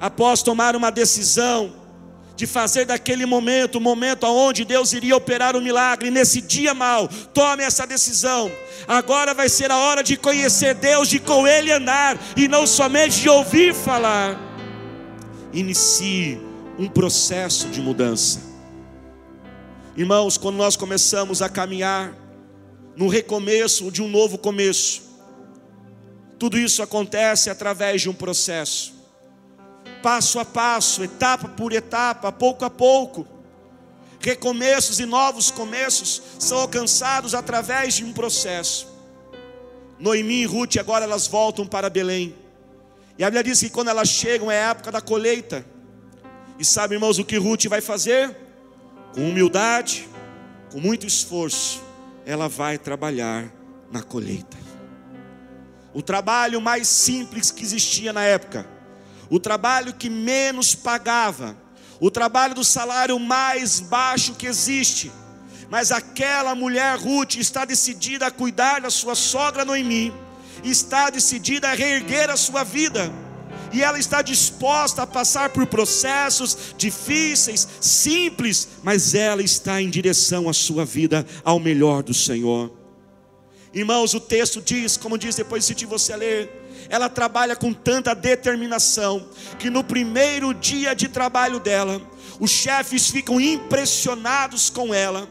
após 0.00 0.42
tomar 0.42 0.74
uma 0.74 0.90
decisão 0.90 1.77
de 2.38 2.46
fazer 2.46 2.84
daquele 2.84 3.26
momento 3.26 3.78
o 3.78 3.80
momento 3.80 4.24
onde 4.24 4.64
Deus 4.64 4.92
iria 4.92 5.16
operar 5.16 5.56
o 5.56 5.58
um 5.58 5.60
milagre, 5.60 6.08
nesse 6.08 6.40
dia 6.40 6.72
mal, 6.72 7.08
tome 7.34 7.64
essa 7.64 7.84
decisão. 7.84 8.48
Agora 8.86 9.34
vai 9.34 9.48
ser 9.48 9.72
a 9.72 9.76
hora 9.76 10.04
de 10.04 10.16
conhecer 10.16 10.72
Deus, 10.76 11.08
de 11.08 11.18
com 11.18 11.48
Ele 11.48 11.72
andar, 11.72 12.16
e 12.36 12.46
não 12.46 12.64
somente 12.64 13.20
de 13.22 13.28
ouvir 13.28 13.74
falar. 13.74 14.38
Inicie 15.52 16.40
um 16.78 16.86
processo 16.86 17.66
de 17.70 17.80
mudança. 17.80 18.40
Irmãos, 19.96 20.38
quando 20.38 20.54
nós 20.54 20.76
começamos 20.76 21.42
a 21.42 21.48
caminhar 21.48 22.14
no 22.96 23.08
recomeço 23.08 23.90
de 23.90 24.00
um 24.00 24.06
novo 24.06 24.38
começo, 24.38 25.02
tudo 26.38 26.56
isso 26.56 26.84
acontece 26.84 27.50
através 27.50 28.02
de 28.02 28.08
um 28.08 28.14
processo, 28.14 28.94
passo 30.02 30.38
a 30.38 30.44
passo, 30.44 31.02
etapa 31.02 31.48
por 31.48 31.72
etapa, 31.72 32.32
pouco 32.32 32.64
a 32.64 32.70
pouco. 32.70 33.26
Recomeços 34.20 34.98
e 34.98 35.06
novos 35.06 35.50
começos 35.50 36.22
são 36.38 36.58
alcançados 36.58 37.34
através 37.34 37.94
de 37.94 38.04
um 38.04 38.12
processo. 38.12 38.88
Noemi 39.98 40.42
e 40.42 40.44
Ruth 40.44 40.76
agora 40.76 41.04
elas 41.04 41.26
voltam 41.26 41.66
para 41.66 41.90
Belém. 41.90 42.34
E 43.16 43.24
a 43.24 43.26
Bíblia 43.26 43.44
diz 43.44 43.60
que 43.60 43.70
quando 43.70 43.88
elas 43.88 44.08
chegam 44.08 44.50
é 44.50 44.64
a 44.64 44.70
época 44.70 44.92
da 44.92 45.00
colheita. 45.00 45.64
E 46.58 46.64
sabe, 46.64 46.94
irmãos, 46.94 47.18
o 47.18 47.24
que 47.24 47.36
Ruth 47.36 47.66
vai 47.66 47.80
fazer? 47.80 48.36
Com 49.14 49.28
humildade, 49.28 50.08
com 50.70 50.80
muito 50.80 51.06
esforço, 51.06 51.82
ela 52.24 52.48
vai 52.48 52.78
trabalhar 52.78 53.52
na 53.90 54.02
colheita 54.02 54.68
o 55.98 56.02
trabalho 56.02 56.60
mais 56.60 56.86
simples 56.86 57.50
que 57.50 57.64
existia 57.64 58.12
na 58.12 58.22
época, 58.22 58.64
o 59.30 59.38
trabalho 59.38 59.94
que 59.94 60.08
menos 60.08 60.74
pagava, 60.74 61.56
o 62.00 62.10
trabalho 62.10 62.54
do 62.54 62.64
salário 62.64 63.18
mais 63.18 63.80
baixo 63.80 64.34
que 64.34 64.46
existe. 64.46 65.10
Mas 65.70 65.92
aquela 65.92 66.54
mulher 66.54 66.98
Ruth 66.98 67.36
está 67.36 67.64
decidida 67.64 68.26
a 68.26 68.30
cuidar 68.30 68.80
da 68.80 68.90
sua 68.90 69.14
sogra 69.14 69.64
Noemi, 69.64 70.12
está 70.64 71.10
decidida 71.10 71.68
a 71.68 71.74
reerguer 71.74 72.30
a 72.30 72.36
sua 72.36 72.64
vida, 72.64 73.12
e 73.70 73.82
ela 73.82 73.98
está 73.98 74.22
disposta 74.22 75.02
a 75.02 75.06
passar 75.06 75.50
por 75.50 75.66
processos 75.66 76.74
difíceis, 76.78 77.68
simples, 77.80 78.68
mas 78.82 79.14
ela 79.14 79.42
está 79.42 79.82
em 79.82 79.90
direção 79.90 80.48
à 80.48 80.54
sua 80.54 80.86
vida, 80.86 81.26
ao 81.44 81.60
melhor 81.60 82.02
do 82.02 82.14
Senhor. 82.14 82.72
Irmãos, 83.74 84.14
o 84.14 84.20
texto 84.20 84.62
diz, 84.62 84.96
como 84.96 85.18
diz 85.18 85.36
depois 85.36 85.66
de 85.66 85.84
você 85.84 86.16
ler, 86.16 86.57
ela 86.88 87.08
trabalha 87.08 87.54
com 87.54 87.72
tanta 87.72 88.14
determinação 88.14 89.28
que 89.58 89.68
no 89.70 89.84
primeiro 89.84 90.54
dia 90.54 90.94
de 90.94 91.08
trabalho 91.08 91.60
dela, 91.60 92.00
os 92.40 92.50
chefes 92.50 93.10
ficam 93.10 93.40
impressionados 93.40 94.70
com 94.70 94.94
ela. 94.94 95.28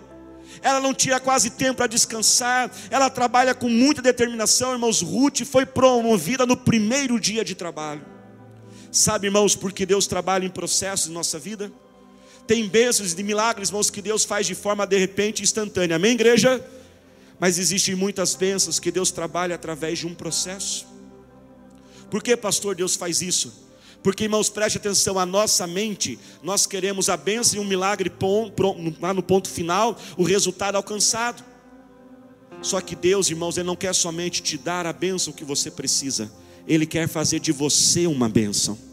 Ela 0.61 0.79
não 0.79 0.93
tira 0.93 1.19
quase 1.19 1.51
tempo 1.51 1.77
para 1.77 1.87
descansar, 1.87 2.71
ela 2.89 3.09
trabalha 3.09 3.53
com 3.53 3.69
muita 3.69 4.01
determinação, 4.01 4.73
irmãos. 4.73 5.01
Ruth 5.01 5.43
foi 5.45 5.65
promovida 5.65 6.45
no 6.45 6.57
primeiro 6.57 7.19
dia 7.19 7.43
de 7.43 7.55
trabalho. 7.55 8.03
Sabe, 8.91 9.27
irmãos, 9.27 9.55
porque 9.55 9.85
Deus 9.85 10.07
trabalha 10.07 10.45
em 10.45 10.49
processos 10.49 11.07
em 11.07 11.13
nossa 11.13 11.37
vida? 11.37 11.71
Tem 12.47 12.67
bênçãos 12.67 13.13
e 13.13 13.23
milagres, 13.23 13.69
irmãos, 13.69 13.89
que 13.89 14.01
Deus 14.01 14.23
faz 14.23 14.47
de 14.47 14.55
forma 14.55 14.87
de 14.87 14.97
repente 14.97 15.43
instantânea. 15.43 15.97
Amém, 15.97 16.13
igreja? 16.13 16.65
Mas 17.39 17.59
existem 17.59 17.93
muitas 17.93 18.33
bênçãos 18.33 18.79
que 18.79 18.89
Deus 18.89 19.11
trabalha 19.11 19.55
através 19.55 19.99
de 19.99 20.07
um 20.07 20.15
processo. 20.15 20.96
Por 22.09 22.23
que, 22.23 22.35
pastor, 22.37 22.75
Deus 22.75 22.95
faz 22.95 23.21
isso? 23.21 23.67
Porque, 24.01 24.23
irmãos, 24.23 24.49
preste 24.49 24.77
atenção, 24.77 25.19
a 25.19 25.25
nossa 25.25 25.67
mente, 25.67 26.17
nós 26.41 26.65
queremos 26.65 27.09
a 27.09 27.17
bênção 27.17 27.57
e 27.57 27.59
um 27.59 27.67
milagre 27.67 28.11
lá 29.01 29.13
no 29.13 29.23
ponto 29.23 29.49
final, 29.49 29.97
o 30.15 30.23
resultado 30.23 30.75
alcançado. 30.75 31.43
Só 32.61 32.79
que 32.79 32.95
Deus, 32.95 33.29
irmãos, 33.29 33.57
Ele 33.57 33.67
não 33.67 33.75
quer 33.75 33.93
somente 33.93 34.41
te 34.41 34.57
dar 34.57 34.85
a 34.85 34.93
bênção 34.93 35.33
que 35.33 35.43
você 35.43 35.69
precisa, 35.69 36.31
Ele 36.67 36.85
quer 36.85 37.07
fazer 37.07 37.39
de 37.39 37.51
você 37.51 38.07
uma 38.07 38.29
bênção. 38.29 38.87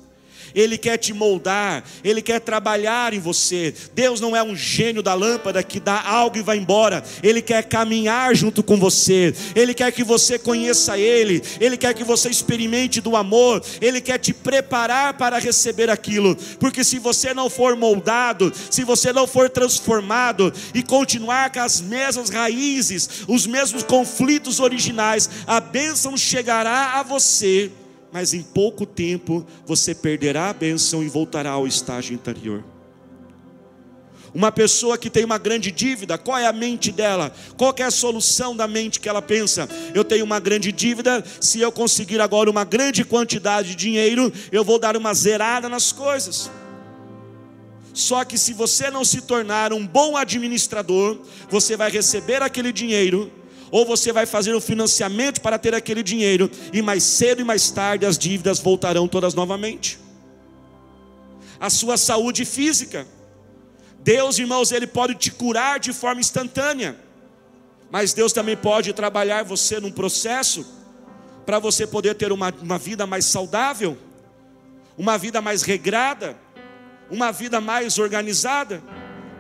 Ele 0.55 0.77
quer 0.79 0.97
te 0.97 1.13
moldar, 1.13 1.85
Ele 2.03 2.21
quer 2.23 2.41
trabalhar 2.41 3.13
em 3.15 3.19
você. 3.19 3.75
Deus 3.95 4.21
não 4.21 4.37
é 4.37 4.43
um 4.43 4.57
gênio 4.57 5.03
da 5.03 5.15
lâmpada 5.15 5.63
que 5.63 5.79
dá 5.79 6.03
algo 6.03 6.37
e 6.39 6.43
vai 6.43 6.57
embora. 6.57 7.05
Ele 7.23 7.41
quer 7.41 7.65
caminhar 7.65 8.35
junto 8.35 8.63
com 8.63 8.77
você. 8.77 9.35
Ele 9.55 9.75
quer 9.75 9.93
que 9.93 10.05
você 10.05 10.39
conheça 10.39 10.99
Ele. 10.99 11.43
Ele 11.61 11.77
quer 11.77 11.95
que 11.95 12.05
você 12.05 12.29
experimente 12.29 13.01
do 13.01 13.17
amor. 13.17 13.63
Ele 13.81 14.01
quer 14.01 14.19
te 14.19 14.33
preparar 14.33 15.15
para 15.15 15.39
receber 15.39 15.91
aquilo. 15.91 16.37
Porque 16.59 16.85
se 16.85 16.99
você 16.99 17.33
não 17.33 17.49
for 17.49 17.77
moldado, 17.77 18.53
se 18.71 18.85
você 18.85 19.13
não 19.13 19.27
for 19.27 19.49
transformado 19.49 20.53
e 20.75 20.83
continuar 20.83 21.51
com 21.51 21.61
as 21.61 21.81
mesmas 21.81 22.31
raízes, 22.31 23.25
os 23.29 23.47
mesmos 23.47 23.83
conflitos 23.83 24.61
originais, 24.61 25.29
a 25.47 25.61
bênção 25.61 26.17
chegará 26.17 26.99
a 26.99 27.03
você 27.03 27.71
mas 28.15 28.33
em 28.33 28.43
pouco 28.43 28.87
tempo 28.87 29.45
você 29.67 29.93
perderá 29.93 30.49
a 30.49 30.53
bênção 30.53 31.03
e 31.03 31.09
voltará 31.09 31.51
ao 31.51 31.67
estágio 31.67 32.15
anterior. 32.15 32.63
Uma 34.33 34.53
pessoa 34.53 34.97
que 34.97 35.11
tem 35.11 35.25
uma 35.25 35.37
grande 35.37 35.73
dívida, 35.73 36.17
qual 36.17 36.39
é 36.39 36.47
a 36.47 36.53
mente 36.53 36.93
dela? 36.93 37.35
Qual 37.57 37.75
é 37.77 37.83
a 37.83 37.91
solução 37.91 38.55
da 38.55 38.69
mente 38.69 39.01
que 39.01 39.09
ela 39.09 39.21
pensa? 39.21 39.69
Eu 39.93 40.05
tenho 40.05 40.25
uma 40.25 40.39
grande 40.39 40.71
dívida, 40.71 41.25
se 41.41 41.61
eu 41.61 41.73
conseguir 41.73 42.21
agora 42.21 42.49
uma 42.49 42.63
grande 42.63 43.05
quantidade 43.05 43.71
de 43.71 43.75
dinheiro, 43.75 44.33
eu 44.53 44.63
vou 44.63 44.79
dar 44.79 44.97
uma 44.97 45.13
zerada 45.13 45.69
nas 45.69 45.91
coisas. 45.91 46.49
Só 47.93 48.25
que 48.25 48.39
se 48.39 48.53
você 48.53 48.93
não 48.93 49.05
se 49.05 49.23
tornar 49.23 49.73
um 49.73 49.85
bom 49.85 50.17
administrador, 50.17 51.19
você 51.51 51.77
vai 51.77 51.91
receber 51.91 52.43
aquele 52.43 52.73
dinheiro 52.73 53.31
ou 53.71 53.85
você 53.85 54.13
vai 54.13 54.27
fazer 54.27 54.55
o 54.55 54.61
financiamento 54.61 55.41
para 55.41 55.59
ter 55.59 55.75
aquele 55.75 56.03
dinheiro, 56.03 56.51
e 56.73 56.83
mais 56.83 57.03
cedo 57.03 57.41
e 57.41 57.45
mais 57.45 57.71
tarde 57.71 58.07
as 58.07 58.19
dívidas 58.19 58.61
voltarão 58.61 59.09
todas 59.09 59.35
novamente. 59.35 59.99
A 61.59 61.71
sua 61.71 61.97
saúde 61.97 62.45
física, 62.45 63.07
Deus, 64.01 64.39
irmãos, 64.39 64.71
Ele 64.73 64.87
pode 64.87 65.15
te 65.15 65.31
curar 65.31 65.81
de 65.81 65.93
forma 65.93 66.21
instantânea, 66.21 66.97
mas 67.91 68.13
Deus 68.13 68.33
também 68.33 68.57
pode 68.57 68.93
trabalhar 68.93 69.45
você 69.45 69.81
num 69.81 69.91
processo 69.91 70.67
para 71.47 71.59
você 71.59 71.87
poder 71.87 72.15
ter 72.15 72.33
uma, 72.33 72.53
uma 72.61 72.79
vida 72.79 73.07
mais 73.07 73.25
saudável, 73.25 73.97
uma 74.97 75.17
vida 75.19 75.41
mais 75.41 75.63
regrada, 75.63 76.37
uma 77.11 77.31
vida 77.31 77.61
mais 77.61 77.99
organizada 77.99 78.83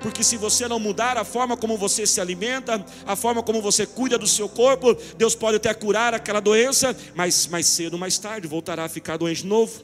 porque 0.05 0.23
se 0.23 0.37
você 0.37 0.69
não 0.69 0.79
mudar 0.79 1.17
a 1.17 1.25
forma 1.25 1.57
como 1.57 1.79
você 1.79 2.07
se 2.07 2.21
alimenta, 2.21 2.85
a 3.07 3.17
forma 3.17 3.43
como 3.43 3.63
você 3.63 3.87
cuida 3.87 4.19
do 4.19 4.27
seu 4.27 4.51
corpo, 4.51 4.95
Deus 5.17 5.35
pode 5.35 5.57
até 5.57 5.73
curar 5.73 6.13
aquela 6.13 6.41
doença, 6.41 6.95
mas 7.15 7.47
mais 7.47 7.65
cedo 7.65 7.95
ou 7.95 7.99
mais 7.99 8.19
tarde 8.19 8.47
voltará 8.47 8.85
a 8.85 8.89
ficar 8.89 9.17
doente 9.17 9.41
de 9.41 9.49
novo. 9.49 9.83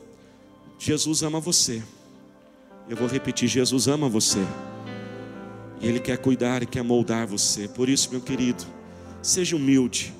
Jesus 0.78 1.22
ama 1.22 1.40
você. 1.40 1.82
Eu 2.86 2.98
vou 2.98 3.08
repetir: 3.08 3.48
Jesus 3.48 3.88
ama 3.88 4.10
você. 4.10 4.40
E 5.80 5.88
Ele 5.88 5.98
quer 5.98 6.18
cuidar 6.18 6.62
e 6.62 6.66
quer 6.66 6.84
moldar 6.84 7.26
você. 7.26 7.66
Por 7.66 7.88
isso, 7.88 8.10
meu 8.10 8.20
querido, 8.20 8.62
seja 9.22 9.56
humilde. 9.56 10.12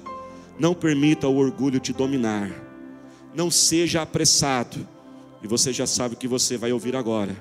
Não 0.59 0.73
permita 0.73 1.29
o 1.29 1.37
orgulho 1.37 1.79
te 1.79 1.93
dominar. 1.93 2.51
Não 3.35 3.51
seja 3.51 4.01
apressado. 4.01 4.89
E 5.43 5.47
você 5.47 5.75
já 5.75 5.87
sabe 5.87 6.15
o 6.15 6.17
que 6.17 6.27
você 6.27 6.57
vai 6.57 6.73
ouvir 6.73 6.97
agora. 6.97 7.37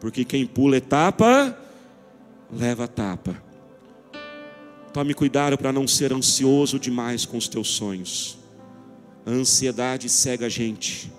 Porque 0.00 0.24
quem 0.24 0.44
pula 0.44 0.76
etapa 0.76 1.56
leva 2.52 2.84
a 2.84 2.88
tapa. 2.88 3.42
Tome 4.92 5.14
cuidado 5.14 5.56
para 5.56 5.72
não 5.72 5.86
ser 5.86 6.12
ansioso 6.12 6.78
demais 6.78 7.24
com 7.24 7.36
os 7.36 7.46
teus 7.46 7.68
sonhos. 7.68 8.38
A 9.24 9.30
ansiedade 9.30 10.08
cega 10.08 10.46
a 10.46 10.48
gente. 10.48 11.12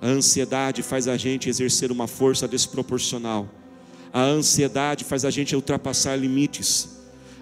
A 0.00 0.06
ansiedade 0.06 0.82
faz 0.82 1.08
a 1.08 1.16
gente 1.16 1.48
exercer 1.48 1.92
uma 1.92 2.06
força 2.06 2.48
desproporcional. 2.48 3.48
A 4.12 4.22
ansiedade 4.22 5.04
faz 5.04 5.24
a 5.24 5.30
gente 5.30 5.54
ultrapassar 5.54 6.16
limites. 6.16 6.96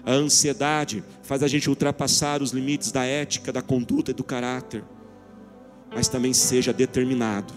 A 0.05 0.11
ansiedade 0.11 1.03
faz 1.23 1.41
a 1.41 1.47
gente 1.47 1.69
ultrapassar 1.69 2.41
os 2.41 2.51
limites 2.51 2.91
da 2.91 3.05
ética, 3.05 3.51
da 3.51 3.61
conduta 3.61 4.11
e 4.11 4.13
do 4.13 4.23
caráter. 4.23 4.83
Mas 5.93 6.09
também 6.09 6.33
seja 6.33 6.73
determinado. 6.73 7.53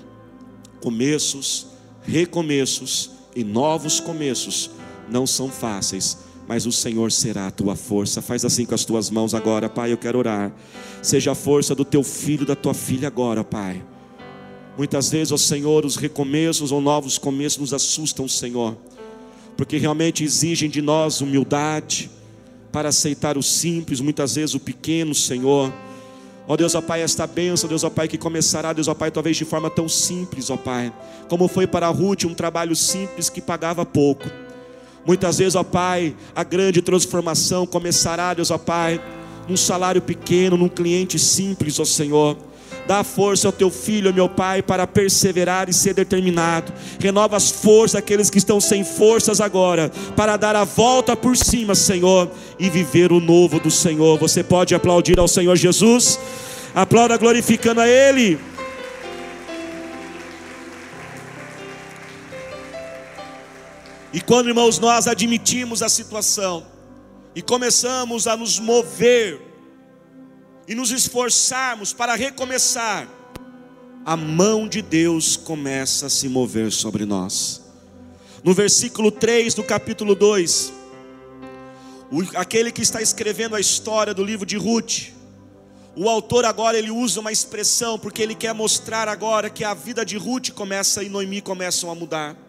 Começos, 0.81 1.67
recomeços 2.03 3.11
e 3.35 3.43
novos 3.43 3.99
começos 3.99 4.71
não 5.11 5.27
são 5.27 5.49
fáceis, 5.49 6.19
mas 6.49 6.65
o 6.65 6.73
Senhor 6.73 7.13
será 7.13 7.47
a 7.47 7.51
tua 7.51 7.77
força. 7.77 8.23
Faz 8.23 8.43
assim 8.45 8.65
com 8.65 8.75
as 8.75 8.85
tuas 8.85 9.11
mãos 9.11 9.35
agora, 9.35 9.69
Pai. 9.69 9.93
Eu 9.93 9.99
quero 9.99 10.19
orar. 10.19 10.51
Seja 11.03 11.33
a 11.33 11.35
força 11.35 11.75
do 11.75 11.85
teu 11.85 12.03
filho, 12.03 12.47
da 12.47 12.57
tua 12.57 12.73
filha 12.73 13.07
agora, 13.07 13.45
Pai. 13.45 13.83
Muitas 14.77 15.11
vezes, 15.11 15.31
ó 15.33 15.37
Senhor, 15.37 15.85
os 15.85 15.97
recomeços 15.97 16.73
ou 16.73 16.81
novos 16.81 17.19
começos 17.19 17.59
nos 17.59 17.75
assustam, 17.75 18.29
Senhor, 18.29 18.77
porque 19.57 19.77
realmente 19.77 20.23
exigem 20.23 20.71
de 20.71 20.81
nós 20.81 21.21
humildade 21.21 22.09
para 22.71 22.91
aceitar 22.91 23.37
o 23.37 23.43
simples, 23.43 24.01
muitas 24.01 24.37
vezes 24.37 24.55
o 24.55 24.61
pequeno, 24.61 25.15
Senhor. 25.15 25.73
Ó 26.47 26.57
Deus, 26.57 26.77
ó 26.77 26.81
Pai, 26.81 27.03
esta 27.03 27.27
bênção, 27.27 27.69
Deus, 27.69 27.83
ó 27.83 27.91
Pai, 27.91 28.07
que 28.07 28.17
começará, 28.17 28.73
Deus, 28.73 28.87
ó 28.87 28.95
Pai, 28.95 29.11
talvez 29.11 29.37
de 29.37 29.45
forma 29.45 29.69
tão 29.69 29.89
simples, 29.89 30.49
ó 30.49 30.57
Pai, 30.57 30.93
como 31.29 31.49
foi 31.49 31.67
para 31.67 31.89
Ruth 31.89 32.25
um 32.25 32.33
trabalho 32.33 32.77
simples 32.77 33.29
que 33.29 33.41
pagava 33.41 33.85
pouco 33.85 34.31
Muitas 35.09 35.39
vezes, 35.39 35.55
ó 35.55 35.65
Pai, 35.65 36.15
a 36.37 36.45
grande 36.45 36.83
transformação 36.83 37.67
começará, 37.67 38.35
Deus, 38.35 38.51
ó 38.51 38.59
Pai, 38.59 39.01
num 39.49 39.57
salário 39.57 40.03
pequeno, 40.03 40.55
num 40.55 40.69
cliente 40.69 41.19
simples, 41.19 41.81
ó 41.81 41.85
Senhor. 41.87 42.37
Dá 42.87 43.03
força 43.03 43.49
ao 43.49 43.53
teu 43.53 43.71
filho, 43.71 44.13
meu 44.13 44.29
Pai, 44.29 44.61
para 44.61 44.87
perseverar 44.87 45.67
e 45.67 45.73
ser 45.73 45.95
determinado. 45.95 46.75
Renova 47.01 47.39
as 47.39 47.51
forças 47.51 47.95
daqueles 47.95 48.29
que 48.29 48.37
estão 48.37 48.61
sem 48.61 48.85
forças 48.85 49.41
agora, 49.41 49.91
para 50.15 50.37
dar 50.37 50.55
a 50.55 50.65
volta 50.65 51.17
por 51.17 51.35
cima, 51.39 51.75
Senhor, 51.75 52.31
e 52.59 52.69
viver 52.69 53.11
o 53.11 53.19
novo 53.19 53.59
do 53.59 53.71
Senhor. 53.71 54.19
Você 54.19 54.45
pode 54.45 54.75
aplaudir 54.75 55.19
ao 55.19 55.27
Senhor 55.27 55.57
Jesus? 55.57 56.21
Aplauda 56.75 57.17
glorificando 57.17 57.81
a 57.81 57.89
Ele. 57.89 58.39
E 64.19 64.21
quando, 64.21 64.49
irmãos, 64.49 64.81
nós 64.81 65.07
admitimos 65.07 65.81
a 65.81 65.89
situação 65.89 66.67
e 67.37 67.41
começamos 67.41 68.27
a 68.27 68.37
nos 68.37 68.59
mover 68.59 69.41
e 70.67 70.75
nos 70.75 70.91
esforçarmos 70.91 71.93
para 71.93 72.17
recomeçar, 72.17 73.09
a 74.05 74.17
mão 74.17 74.67
de 74.67 74.83
Deus 74.83 75.37
começa 75.37 76.07
a 76.07 76.11
se 76.11 76.29
mover 76.29 76.73
sobre 76.73 77.05
nós. 77.07 77.63
No 78.43 78.53
versículo 78.53 79.13
3 79.13 79.55
do 79.55 79.63
capítulo 79.63 80.17
2, 80.17 80.73
aquele 82.35 82.73
que 82.73 82.83
está 82.83 83.01
escrevendo 83.01 83.55
a 83.55 83.61
história 83.61 84.13
do 84.13 84.25
livro 84.25 84.45
de 84.45 84.57
Ruth, 84.57 85.13
o 85.95 86.09
autor 86.09 86.45
agora 86.45 86.77
ele 86.77 86.91
usa 86.91 87.21
uma 87.21 87.31
expressão 87.31 87.97
porque 87.97 88.21
ele 88.21 88.35
quer 88.35 88.53
mostrar 88.53 89.07
agora 89.07 89.49
que 89.49 89.63
a 89.63 89.75
vida 89.75 90.05
de 90.05 90.17
Ruth 90.17 90.51
começa 90.51 91.05
e 91.05 91.09
Noemi 91.09 91.41
começam 91.41 91.89
a 91.89 91.95
mudar. 91.95 92.48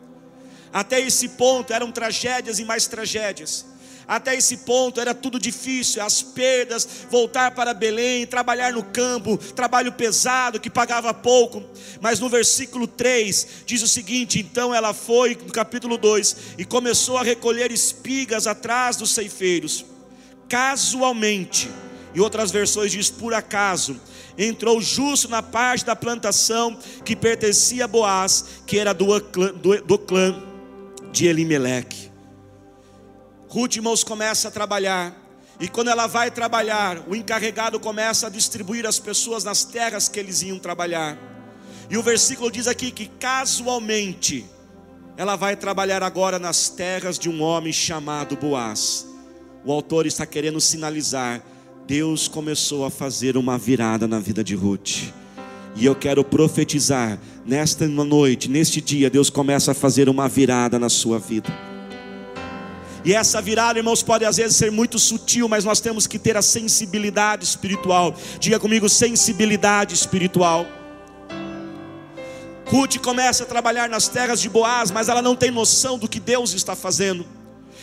Até 0.72 1.00
esse 1.02 1.30
ponto 1.30 1.74
eram 1.74 1.92
tragédias 1.92 2.60
e 2.60 2.66
mais 2.66 2.88
tragédias. 2.88 3.66
Até 4.10 4.36
esse 4.36 4.58
ponto 4.58 5.00
era 5.00 5.14
tudo 5.14 5.38
difícil, 5.40 6.02
as 6.02 6.24
perdas, 6.24 7.06
voltar 7.12 7.52
para 7.52 7.76
Belém, 7.76 8.26
trabalhar 8.26 8.74
no 8.74 8.84
campo, 8.84 9.38
trabalho 9.38 9.92
pesado 9.92 10.60
que 10.60 10.68
pagava 10.68 11.14
pouco. 11.14 11.64
Mas 12.02 12.20
no 12.20 12.28
versículo 12.28 12.88
3 12.88 13.48
diz 13.68 13.84
o 13.84 13.88
seguinte: 13.88 14.40
então 14.40 14.74
ela 14.74 14.96
foi, 14.96 15.36
no 15.36 15.52
capítulo 15.52 15.96
2, 15.96 16.36
e 16.58 16.66
começou 16.66 17.20
a 17.20 17.24
recolher 17.24 17.72
espigas 17.72 18.48
atrás 18.48 18.98
dos 18.98 19.12
ceifeiros. 19.12 19.86
Casualmente, 20.48 21.70
e 22.12 22.20
outras 22.20 22.50
versões 22.50 22.92
diz 22.92 23.12
por 23.12 23.36
acaso, 23.36 23.96
entrou 24.36 24.82
justo 24.82 25.30
na 25.30 25.44
parte 25.44 25.86
da 25.86 25.96
plantação 25.96 26.76
que 27.06 27.16
pertencia 27.16 27.86
a 27.86 27.88
Boaz, 27.88 28.44
que 28.66 28.80
era 28.80 28.92
do 28.92 29.22
clã, 29.22 29.54
do, 29.54 29.80
do 29.84 30.00
clã 30.00 30.49
de 31.12 31.28
Elimeleque. 31.28 32.10
Ruth, 33.48 33.76
irmãos, 33.76 34.04
começa 34.04 34.48
a 34.48 34.52
trabalhar. 34.52 35.16
E 35.60 35.68
quando 35.68 35.90
ela 35.90 36.08
vai 36.08 36.32
trabalhar, 36.32 37.04
o 37.08 37.16
encarregado 37.16 37.80
começa 37.80 38.28
a 38.28 38.30
distribuir 38.30 38.86
as 38.86 39.00
pessoas 39.00 39.44
nas 39.44 39.64
terras 39.64 40.08
que 40.08 40.20
eles 40.20 40.42
iam 40.42 40.58
trabalhar. 40.58 41.18
E 41.90 41.98
o 41.98 42.04
versículo 42.04 42.52
diz 42.52 42.68
aqui 42.68 42.92
que 42.92 43.08
casualmente 43.08 44.46
ela 45.18 45.36
vai 45.36 45.56
trabalhar 45.56 46.02
agora 46.02 46.40
nas 46.40 46.70
terras 46.70 47.20
de 47.20 47.30
um 47.30 47.42
homem 47.42 47.74
chamado 47.74 48.38
Boaz. 48.38 49.06
O 49.66 49.72
autor 49.72 50.06
está 50.06 50.26
querendo 50.26 50.62
sinalizar: 50.62 51.44
Deus 51.86 52.28
começou 52.28 52.86
a 52.86 52.90
fazer 52.90 53.36
uma 53.36 53.58
virada 53.58 54.08
na 54.08 54.20
vida 54.20 54.44
de 54.44 54.56
Ruth. 54.56 55.12
E 55.76 55.86
eu 55.86 55.96
quero 55.96 56.24
profetizar 56.24 57.20
nesta 57.46 57.88
noite, 57.88 58.50
neste 58.50 58.82
dia, 58.82 59.10
Deus 59.10 59.30
começa 59.30 59.72
a 59.72 59.74
fazer 59.74 60.10
uma 60.10 60.28
virada 60.28 60.78
na 60.78 60.90
sua 60.90 61.20
vida. 61.20 61.50
E 63.04 63.14
essa 63.14 63.42
virada, 63.42 63.80
irmãos, 63.80 64.04
pode 64.04 64.26
às 64.26 64.38
vezes 64.38 64.58
ser 64.58 64.72
muito 64.72 65.00
sutil, 65.00 65.48
mas 65.48 65.64
nós 65.64 65.80
temos 65.80 66.06
que 66.06 66.20
ter 66.20 66.36
a 66.36 66.42
sensibilidade 66.42 67.46
espiritual. 67.46 68.14
Diga 68.40 68.60
comigo, 68.60 68.90
sensibilidade 68.90 69.94
espiritual. 69.94 70.66
Ruth 72.66 72.98
começa 72.98 73.44
a 73.44 73.48
trabalhar 73.48 73.90
nas 73.90 74.08
terras 74.08 74.40
de 74.40 74.50
Boaz, 74.50 74.92
mas 74.92 75.10
ela 75.10 75.22
não 75.22 75.36
tem 75.36 75.50
noção 75.50 75.98
do 75.98 76.08
que 76.08 76.20
Deus 76.20 76.54
está 76.54 76.76
fazendo. 76.76 77.26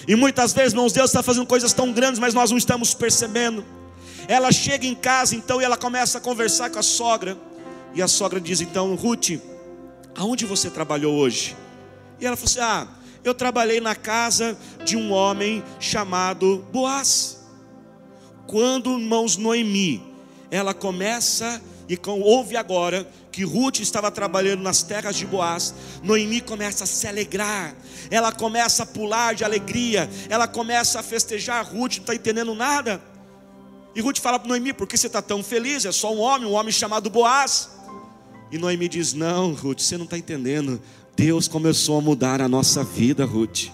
E 0.07 0.15
muitas 0.15 0.53
vezes, 0.53 0.73
irmãos, 0.75 0.93
Deus 0.93 1.11
está 1.11 1.23
fazendo 1.23 1.47
coisas 1.47 1.73
tão 1.73 1.93
grandes, 1.93 2.21
mas 2.21 2.35
nós 2.35 2.51
não 2.51 2.59
estamos 2.59 2.95
percebendo. 2.95 3.65
Ela 4.29 4.53
chega 4.53 4.87
em 4.87 4.95
casa 4.95 5.35
então 5.35 5.61
e 5.61 5.65
ela 5.65 5.77
começa 5.77 6.19
a 6.19 6.21
conversar 6.21 6.71
com 6.71 6.79
a 6.79 6.83
sogra. 6.83 7.37
E 7.97 8.03
a 8.03 8.07
sogra 8.07 8.39
diz 8.39 8.61
então: 8.61 8.95
Ruth, 8.95 9.41
aonde 10.15 10.45
você 10.45 10.69
trabalhou 10.69 11.17
hoje? 11.17 11.57
E 12.21 12.27
ela 12.27 12.37
falou 12.37 12.51
assim: 12.51 12.61
Ah, 12.61 12.87
eu 13.25 13.35
trabalhei 13.35 13.81
na 13.81 13.95
casa 13.95 14.57
de 14.85 14.99
um 14.99 15.13
homem 15.13 15.65
chamado 15.81 16.63
Boaz. 16.71 17.39
Quando, 18.47 19.01
irmãos, 19.01 19.39
Noemi, 19.39 20.03
ela 20.51 20.75
começa 20.75 21.61
e 21.89 21.99
ouve 22.07 22.55
agora 22.55 23.09
que 23.33 23.45
Ruth 23.45 23.81
estava 23.81 24.11
trabalhando 24.11 24.63
nas 24.63 24.83
terras 24.83 25.17
de 25.17 25.25
Boaz, 25.27 25.75
Noemi 26.03 26.43
começa 26.43 26.85
a 26.85 26.87
se 26.87 27.07
alegrar, 27.09 27.75
ela 28.11 28.31
começa 28.31 28.83
a 28.83 28.87
pular 28.87 29.35
de 29.35 29.43
alegria, 29.43 30.09
ela 30.29 30.47
começa 30.47 31.01
a 31.01 31.03
festejar. 31.03 31.65
Ruth 31.65 31.97
não 31.97 32.03
está 32.03 32.15
entendendo 32.15 32.55
nada. 32.55 33.01
E 33.95 34.03
Ruth 34.03 34.19
fala 34.19 34.39
para 34.39 34.49
Noemi: 34.49 34.75
por 34.75 34.87
que 34.87 34.99
você 34.99 35.07
está 35.07 35.23
tão 35.23 35.43
feliz? 35.43 35.87
É 35.87 35.93
só 35.93 36.13
um 36.13 36.19
homem, 36.21 36.47
um 36.47 36.53
homem 36.53 36.71
chamado 36.71 37.09
Boaz. 37.09 37.76
E 38.57 38.59
Noemi 38.59 38.89
diz: 38.89 39.13
Não, 39.13 39.53
Ruth, 39.53 39.81
você 39.81 39.99
não 39.99 40.07
está 40.07 40.17
entendendo. 40.17 40.81
Deus 41.15 41.47
começou 41.47 41.99
a 41.99 42.01
mudar 42.01 42.41
a 42.41 42.49
nossa 42.49 42.83
vida, 42.83 43.27
Ruth. 43.27 43.67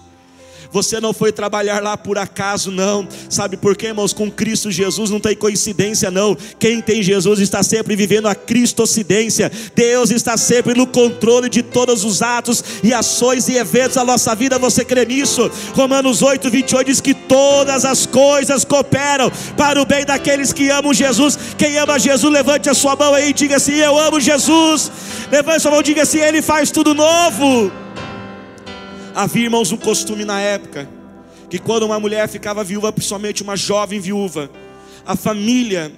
Você 0.73 0.99
não 0.99 1.13
foi 1.13 1.31
trabalhar 1.31 1.83
lá 1.83 1.95
por 1.95 2.17
acaso, 2.17 2.71
não. 2.71 3.07
Sabe 3.29 3.55
por 3.55 3.77
quê, 3.77 3.87
irmãos? 3.87 4.11
Com 4.11 4.31
Cristo 4.31 4.71
Jesus 4.71 5.11
não 5.11 5.19
tem 5.19 5.35
coincidência, 5.35 6.09
não. 6.09 6.35
Quem 6.57 6.81
tem 6.81 7.03
Jesus 7.03 7.39
está 7.39 7.61
sempre 7.61 7.95
vivendo 7.95 8.27
a 8.27 8.33
cristocidência. 8.33 9.51
Deus 9.75 10.09
está 10.09 10.35
sempre 10.35 10.73
no 10.73 10.87
controle 10.87 11.47
de 11.47 11.61
todos 11.61 12.03
os 12.03 12.23
atos 12.23 12.63
e 12.81 12.91
ações 12.91 13.47
e 13.49 13.55
eventos 13.55 13.97
da 13.97 14.03
nossa 14.03 14.33
vida. 14.33 14.57
Você 14.57 14.83
crê 14.83 15.05
nisso? 15.05 15.51
Romanos 15.75 16.23
8, 16.23 16.49
28 16.49 16.87
diz 16.87 16.99
que 16.99 17.13
todas 17.13 17.85
as 17.85 18.07
coisas 18.07 18.65
cooperam 18.65 19.31
para 19.55 19.79
o 19.79 19.85
bem 19.85 20.03
daqueles 20.03 20.51
que 20.51 20.71
amam 20.71 20.91
Jesus. 20.91 21.37
Quem 21.55 21.77
ama 21.77 21.99
Jesus, 21.99 22.33
levante 22.33 22.67
a 22.67 22.73
sua 22.73 22.95
mão 22.95 23.13
aí 23.13 23.29
e 23.29 23.33
diga 23.33 23.57
assim: 23.57 23.73
Eu 23.73 23.95
amo 23.99 24.19
Jesus. 24.19 24.91
Levante 25.31 25.57
a 25.57 25.59
sua 25.59 25.71
mão 25.71 25.81
e 25.81 25.83
diga 25.83 26.01
assim: 26.01 26.17
Ele 26.17 26.41
faz 26.41 26.71
tudo 26.71 26.95
novo. 26.95 27.82
Havia, 29.15 29.43
irmãos, 29.43 29.71
um 29.71 29.77
costume 29.77 30.25
na 30.25 30.41
época 30.41 30.89
que 31.47 31.59
quando 31.59 31.83
uma 31.83 31.99
mulher 31.99 32.27
ficava 32.27 32.63
viúva, 32.63 32.91
principalmente 32.91 33.43
uma 33.43 33.55
jovem 33.55 33.99
viúva, 33.99 34.49
a 35.05 35.15
família 35.15 35.91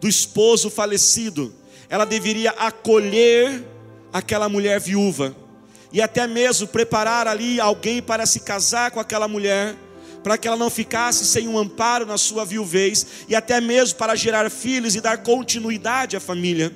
do 0.00 0.08
esposo 0.08 0.70
falecido, 0.70 1.54
ela 1.86 2.06
deveria 2.06 2.52
acolher 2.52 3.62
aquela 4.10 4.48
mulher 4.48 4.80
viúva 4.80 5.36
e 5.92 6.00
até 6.00 6.26
mesmo 6.26 6.66
preparar 6.66 7.28
ali 7.28 7.60
alguém 7.60 8.00
para 8.00 8.24
se 8.24 8.40
casar 8.40 8.90
com 8.90 8.98
aquela 8.98 9.28
mulher, 9.28 9.76
para 10.22 10.38
que 10.38 10.48
ela 10.48 10.56
não 10.56 10.70
ficasse 10.70 11.26
sem 11.26 11.46
um 11.46 11.58
amparo 11.58 12.06
na 12.06 12.16
sua 12.16 12.46
viuvez 12.46 13.06
e 13.28 13.34
até 13.34 13.60
mesmo 13.60 13.98
para 13.98 14.14
gerar 14.14 14.50
filhos 14.50 14.94
e 14.94 15.02
dar 15.02 15.18
continuidade 15.18 16.16
à 16.16 16.20
família. 16.20 16.74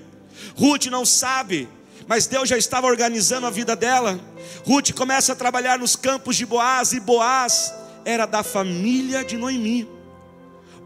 Ruth 0.54 0.86
não 0.86 1.06
sabe 1.06 1.66
mas 2.06 2.26
Deus 2.26 2.48
já 2.48 2.56
estava 2.56 2.86
organizando 2.86 3.46
a 3.46 3.50
vida 3.50 3.74
dela. 3.74 4.18
Ruth 4.66 4.92
começa 4.92 5.32
a 5.32 5.36
trabalhar 5.36 5.78
nos 5.78 5.96
campos 5.96 6.36
de 6.36 6.46
Boaz, 6.46 6.92
e 6.92 7.00
Boaz 7.00 7.72
era 8.04 8.26
da 8.26 8.42
família 8.42 9.24
de 9.24 9.36
Noemi. 9.36 9.88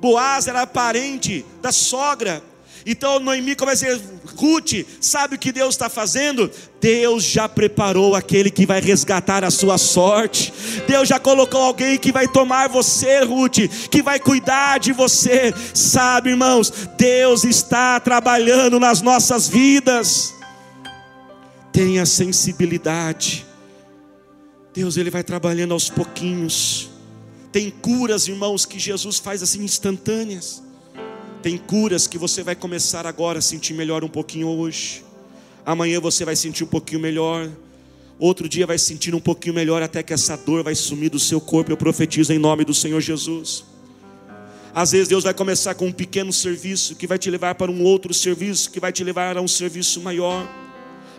Boaz 0.01 0.47
era 0.47 0.67
parente 0.67 1.45
da 1.61 1.73
sogra. 1.73 2.43
Então 2.87 3.19
Noemi 3.19 3.57
começa 3.57 3.87
a 3.87 3.95
dizer: 3.95 4.03
Ruth, 4.37 4.87
sabe 5.01 5.35
o 5.35 5.39
que 5.39 5.51
Deus 5.51 5.75
está 5.75 5.89
fazendo? 5.89 6.51
Deus 6.81 7.25
já 7.25 7.49
preparou 7.49 8.15
aquele 8.15 8.51
que 8.51 8.65
vai 8.65 8.81
resgatar 8.81 9.45
a 9.45 9.51
sua 9.51 9.77
sorte. 9.77 10.53
Deus 10.87 11.09
já 11.09 11.19
colocou 11.19 11.61
alguém 11.61 11.99
que 11.99 12.13
vai 12.13 12.29
tomar 12.29 12.69
você, 12.69 13.25
Ruth, 13.25 13.69
que 13.91 14.01
vai 14.01 14.21
cuidar 14.21 14.79
de 14.79 14.93
você. 14.93 15.53
Sabe, 15.75 16.31
irmãos, 16.31 16.73
Deus 16.97 17.43
está 17.43 17.99
trabalhando 17.99 18.79
nas 18.79 19.03
nossas 19.03 19.49
vidas 19.49 20.38
tenha 21.79 22.05
sensibilidade. 22.05 23.47
Deus, 24.75 24.97
Ele 24.97 25.11
vai 25.11 25.23
trabalhando 25.23 25.71
aos 25.71 25.89
pouquinhos. 25.89 26.91
Tem 27.53 27.71
curas, 27.71 28.27
irmãos, 28.27 28.67
que 28.67 28.81
Jesus 28.81 29.21
faz 29.21 29.45
assim 29.45 29.63
instantâneas. 29.63 30.61
Tem 31.41 31.57
curas 31.57 32.09
que 32.09 32.19
você 32.19 32.43
vai 32.43 32.57
começar 32.57 33.07
agora 33.07 33.39
a 33.39 33.41
sentir 33.41 33.75
melhor 33.75 34.03
um 34.03 34.09
pouquinho 34.09 34.49
hoje. 34.49 35.05
Amanhã 35.65 36.01
você 36.01 36.25
vai 36.25 36.35
sentir 36.35 36.65
um 36.65 36.67
pouquinho 36.67 36.99
melhor. 37.01 37.49
Outro 38.19 38.49
dia 38.49 38.67
vai 38.67 38.77
sentir 38.77 39.15
um 39.15 39.21
pouquinho 39.21 39.55
melhor 39.55 39.81
até 39.81 40.03
que 40.03 40.13
essa 40.13 40.37
dor 40.37 40.65
vai 40.65 40.75
sumir 40.75 41.11
do 41.11 41.21
seu 41.21 41.41
corpo. 41.41 41.71
Eu 41.71 41.77
profetizo 41.77 42.33
em 42.33 42.41
nome 42.41 42.65
do 42.65 42.75
Senhor 42.75 43.01
Jesus. 43.01 43.65
Às 44.75 44.91
vezes 44.91 45.07
Deus 45.07 45.23
vai 45.23 45.33
começar 45.33 45.77
com 45.77 45.87
um 45.87 45.93
pequeno 45.93 46.33
serviço 46.33 46.97
que 46.97 47.07
vai 47.07 47.19
te 47.19 47.31
levar 47.31 47.55
para 47.55 47.71
um 47.71 47.85
outro 47.85 48.13
serviço, 48.13 48.69
que 48.69 48.81
vai 48.81 48.91
te 48.91 49.05
levar 49.05 49.37
a 49.37 49.41
um 49.41 49.47
serviço 49.47 50.01
maior 50.01 50.45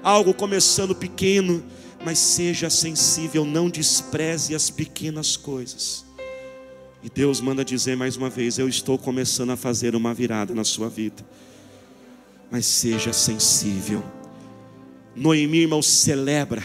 algo 0.04 0.34
começando 0.34 0.96
pequeno, 0.96 1.64
mas 2.04 2.20
seja 2.20 2.70
sensível, 2.70 3.46
não 3.46 3.70
despreze 3.70 4.56
as 4.56 4.70
pequenas 4.70 5.36
coisas. 5.36 6.06
E 7.04 7.10
Deus 7.10 7.40
manda 7.40 7.64
dizer 7.64 7.96
mais 7.96 8.18
uma 8.18 8.30
vez: 8.30 8.58
Eu 8.58 8.68
estou 8.68 8.98
começando 8.98 9.52
a 9.52 9.58
fazer 9.58 9.96
uma 9.96 10.14
virada 10.14 10.54
na 10.54 10.64
sua 10.64 10.90
vida, 10.90 11.26
mas 12.52 12.66
seja 12.66 13.14
sensível. 13.14 14.04
Noemi, 15.16 15.60
irmão, 15.60 15.82
celebra, 15.82 16.64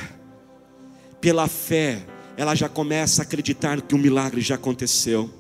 pela 1.21 1.49
fé, 1.49 2.05
ela 2.37 2.55
já 2.55 2.69
começa 2.69 3.23
a 3.23 3.25
acreditar 3.25 3.81
que 3.81 3.95
o 3.95 3.99
milagre 3.99 4.41
já 4.41 4.57
aconteceu. 4.57 5.31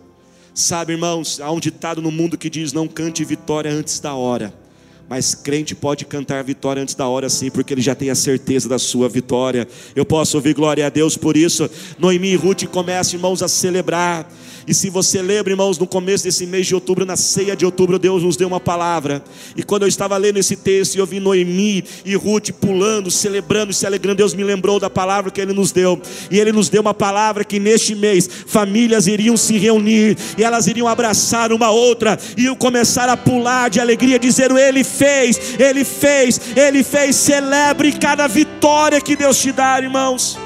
Sabe, 0.54 0.92
irmãos, 0.92 1.40
há 1.40 1.50
um 1.50 1.58
ditado 1.58 2.00
no 2.00 2.12
mundo 2.12 2.38
que 2.38 2.48
diz: 2.48 2.72
Não 2.72 2.86
cante 2.86 3.24
vitória 3.24 3.70
antes 3.72 3.98
da 3.98 4.14
hora. 4.14 4.63
Mas 5.08 5.34
crente 5.34 5.74
pode 5.74 6.04
cantar 6.04 6.42
vitória 6.42 6.82
antes 6.82 6.94
da 6.94 7.06
hora, 7.06 7.28
sim, 7.28 7.50
porque 7.50 7.74
ele 7.74 7.82
já 7.82 7.94
tem 7.94 8.10
a 8.10 8.14
certeza 8.14 8.68
da 8.68 8.78
sua 8.78 9.08
vitória. 9.08 9.68
Eu 9.94 10.04
posso 10.04 10.36
ouvir 10.36 10.54
glória 10.54 10.86
a 10.86 10.88
Deus 10.88 11.16
por 11.16 11.36
isso. 11.36 11.68
Noemi 11.98 12.28
e 12.28 12.36
Ruth 12.36 12.64
começam, 12.64 13.18
irmãos, 13.18 13.42
a 13.42 13.48
celebrar. 13.48 14.26
E 14.66 14.72
se 14.72 14.88
você 14.88 15.20
lembra, 15.20 15.52
irmãos, 15.52 15.78
no 15.78 15.86
começo 15.86 16.24
desse 16.24 16.46
mês 16.46 16.66
de 16.66 16.74
outubro, 16.74 17.04
na 17.04 17.16
ceia 17.16 17.54
de 17.54 17.66
outubro, 17.66 17.98
Deus 17.98 18.22
nos 18.22 18.36
deu 18.36 18.48
uma 18.48 18.60
palavra. 18.60 19.22
E 19.54 19.62
quando 19.62 19.82
eu 19.82 19.88
estava 19.88 20.16
lendo 20.16 20.38
esse 20.38 20.56
texto 20.56 20.94
e 20.94 20.98
eu 20.98 21.06
vi 21.06 21.20
Noemi 21.20 21.84
e 22.04 22.14
Ruth 22.14 22.50
pulando, 22.52 23.10
celebrando 23.10 23.72
e 23.72 23.74
se 23.74 23.86
alegrando, 23.86 24.16
Deus 24.16 24.32
me 24.32 24.42
lembrou 24.42 24.80
da 24.80 24.88
palavra 24.88 25.30
que 25.30 25.40
Ele 25.40 25.52
nos 25.52 25.70
deu. 25.70 26.00
E 26.30 26.40
Ele 26.40 26.50
nos 26.50 26.70
deu 26.70 26.80
uma 26.80 26.94
palavra 26.94 27.44
que 27.44 27.60
neste 27.60 27.94
mês 27.94 28.26
famílias 28.46 29.06
iriam 29.06 29.36
se 29.36 29.58
reunir 29.58 30.16
e 30.38 30.42
elas 30.42 30.66
iriam 30.66 30.88
abraçar 30.88 31.52
uma 31.52 31.70
outra 31.70 32.18
e 32.36 32.54
começar 32.56 33.08
a 33.10 33.16
pular 33.16 33.68
de 33.68 33.80
alegria, 33.80 34.18
dizendo: 34.18 34.56
Ele 34.56 34.82
fez, 34.94 35.58
Ele 35.58 35.84
fez, 35.84 36.40
Ele 36.56 36.82
fez. 36.82 37.16
Celebre 37.16 37.92
cada 37.92 38.26
vitória 38.26 39.00
que 39.00 39.16
Deus 39.16 39.38
te 39.38 39.52
dá, 39.52 39.78
irmãos. 39.78 40.38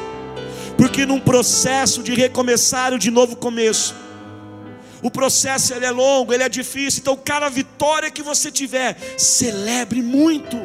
Porque 0.76 1.04
num 1.04 1.20
processo 1.20 2.02
de 2.02 2.14
recomeçar, 2.14 2.96
de 2.98 3.10
novo 3.10 3.36
começo, 3.36 3.94
o 5.02 5.10
processo 5.10 5.74
ele 5.74 5.84
é 5.84 5.90
longo, 5.90 6.32
ele 6.32 6.42
é 6.42 6.48
difícil. 6.48 7.00
Então, 7.00 7.16
cada 7.16 7.48
vitória 7.48 8.10
que 8.10 8.22
você 8.22 8.50
tiver, 8.50 8.96
celebre 9.16 10.02
muito. 10.02 10.56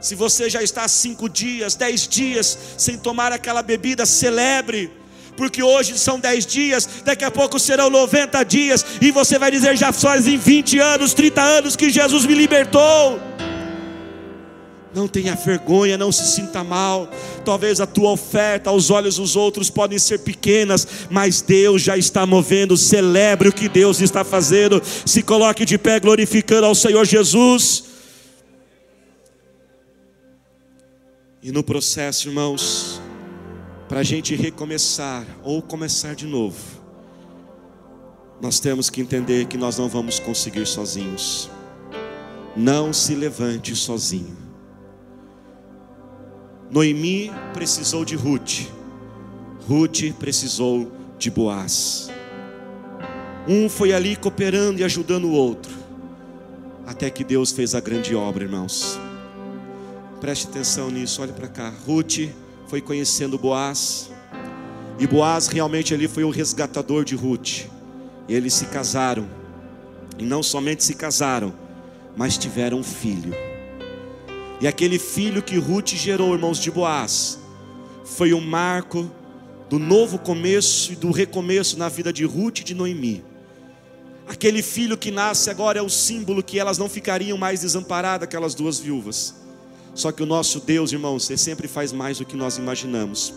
Se 0.00 0.14
você 0.14 0.50
já 0.50 0.62
está 0.62 0.86
cinco 0.88 1.28
dias, 1.28 1.74
dez 1.74 2.06
dias 2.06 2.58
sem 2.76 2.98
tomar 2.98 3.32
aquela 3.32 3.62
bebida, 3.62 4.04
celebre. 4.04 4.90
Porque 5.36 5.62
hoje 5.62 5.98
são 5.98 6.18
dez 6.18 6.46
dias, 6.46 6.88
daqui 7.04 7.24
a 7.24 7.30
pouco 7.30 7.58
serão 7.58 7.90
90 7.90 8.42
dias, 8.44 8.84
e 9.00 9.10
você 9.10 9.38
vai 9.38 9.50
dizer: 9.50 9.76
já 9.76 9.92
fazem 9.92 10.36
20 10.36 10.78
anos, 10.78 11.12
30 11.14 11.42
anos 11.42 11.76
que 11.76 11.90
Jesus 11.90 12.24
me 12.24 12.34
libertou. 12.34 13.20
Não 14.94 15.08
tenha 15.08 15.34
vergonha, 15.34 15.98
não 15.98 16.12
se 16.12 16.24
sinta 16.24 16.62
mal. 16.62 17.08
Talvez 17.44 17.80
a 17.80 17.86
tua 17.86 18.12
oferta 18.12 18.70
aos 18.70 18.90
olhos 18.90 19.16
dos 19.16 19.34
outros 19.34 19.68
podem 19.68 19.98
ser 19.98 20.20
pequenas, 20.20 20.86
mas 21.10 21.42
Deus 21.42 21.82
já 21.82 21.96
está 21.98 22.24
movendo. 22.24 22.76
Celebre 22.76 23.48
o 23.48 23.52
que 23.52 23.68
Deus 23.68 24.00
está 24.00 24.22
fazendo. 24.22 24.80
Se 25.04 25.20
coloque 25.20 25.64
de 25.64 25.76
pé 25.76 25.98
glorificando 25.98 26.66
ao 26.66 26.76
Senhor 26.76 27.04
Jesus. 27.04 27.84
E 31.42 31.50
no 31.50 31.64
processo, 31.64 32.28
irmãos, 32.28 32.93
para 33.94 34.00
a 34.00 34.02
gente 34.02 34.34
recomeçar 34.34 35.24
ou 35.44 35.62
começar 35.62 36.16
de 36.16 36.26
novo, 36.26 36.58
nós 38.42 38.58
temos 38.58 38.90
que 38.90 39.00
entender 39.00 39.46
que 39.46 39.56
nós 39.56 39.78
não 39.78 39.88
vamos 39.88 40.18
conseguir 40.18 40.66
sozinhos. 40.66 41.48
Não 42.56 42.92
se 42.92 43.14
levante 43.14 43.72
sozinho. 43.76 44.36
Noemi 46.68 47.30
precisou 47.52 48.04
de 48.04 48.16
Ruth, 48.16 48.66
Ruth 49.68 50.12
precisou 50.18 50.90
de 51.16 51.30
Boaz. 51.30 52.10
Um 53.46 53.68
foi 53.68 53.92
ali 53.92 54.16
cooperando 54.16 54.80
e 54.80 54.82
ajudando 54.82 55.26
o 55.26 55.32
outro, 55.32 55.72
até 56.84 57.08
que 57.10 57.22
Deus 57.22 57.52
fez 57.52 57.76
a 57.76 57.80
grande 57.80 58.12
obra, 58.12 58.42
irmãos. 58.42 58.98
Preste 60.20 60.48
atenção 60.48 60.90
nisso, 60.90 61.22
olhe 61.22 61.32
para 61.32 61.46
cá. 61.46 61.72
Ruth 61.86 62.42
foi 62.74 62.80
conhecendo 62.80 63.38
Boaz, 63.38 64.10
e 64.98 65.06
Boaz 65.06 65.46
realmente 65.46 65.94
ali 65.94 66.08
foi 66.08 66.24
o 66.24 66.30
resgatador 66.30 67.04
de 67.04 67.14
Ruth. 67.14 67.66
E 68.28 68.34
eles 68.34 68.52
se 68.52 68.64
casaram, 68.64 69.28
e 70.18 70.24
não 70.24 70.42
somente 70.42 70.82
se 70.82 70.94
casaram, 70.94 71.54
mas 72.16 72.36
tiveram 72.36 72.78
um 72.78 72.82
filho. 72.82 73.32
E 74.60 74.66
aquele 74.66 74.98
filho 74.98 75.40
que 75.40 75.56
Ruth 75.56 75.90
gerou, 75.90 76.34
irmãos 76.34 76.58
de 76.58 76.68
Boaz, 76.68 77.38
foi 78.04 78.34
um 78.34 78.40
marco 78.40 79.08
do 79.70 79.78
novo 79.78 80.18
começo 80.18 80.94
e 80.94 80.96
do 80.96 81.12
recomeço 81.12 81.78
na 81.78 81.88
vida 81.88 82.12
de 82.12 82.24
Ruth 82.24 82.58
e 82.58 82.64
de 82.64 82.74
Noemi. 82.74 83.24
Aquele 84.26 84.62
filho 84.62 84.98
que 84.98 85.12
nasce 85.12 85.48
agora 85.48 85.78
é 85.78 85.82
o 85.82 85.88
símbolo 85.88 86.42
que 86.42 86.58
elas 86.58 86.76
não 86.76 86.88
ficariam 86.88 87.38
mais 87.38 87.60
desamparadas, 87.60 88.26
aquelas 88.26 88.52
duas 88.52 88.80
viúvas. 88.80 89.43
Só 89.94 90.10
que 90.10 90.22
o 90.22 90.26
nosso 90.26 90.60
Deus, 90.60 90.92
irmãos, 90.92 91.30
ele 91.30 91.38
sempre 91.38 91.68
faz 91.68 91.92
mais 91.92 92.18
do 92.18 92.24
que 92.24 92.36
nós 92.36 92.58
imaginamos. 92.58 93.34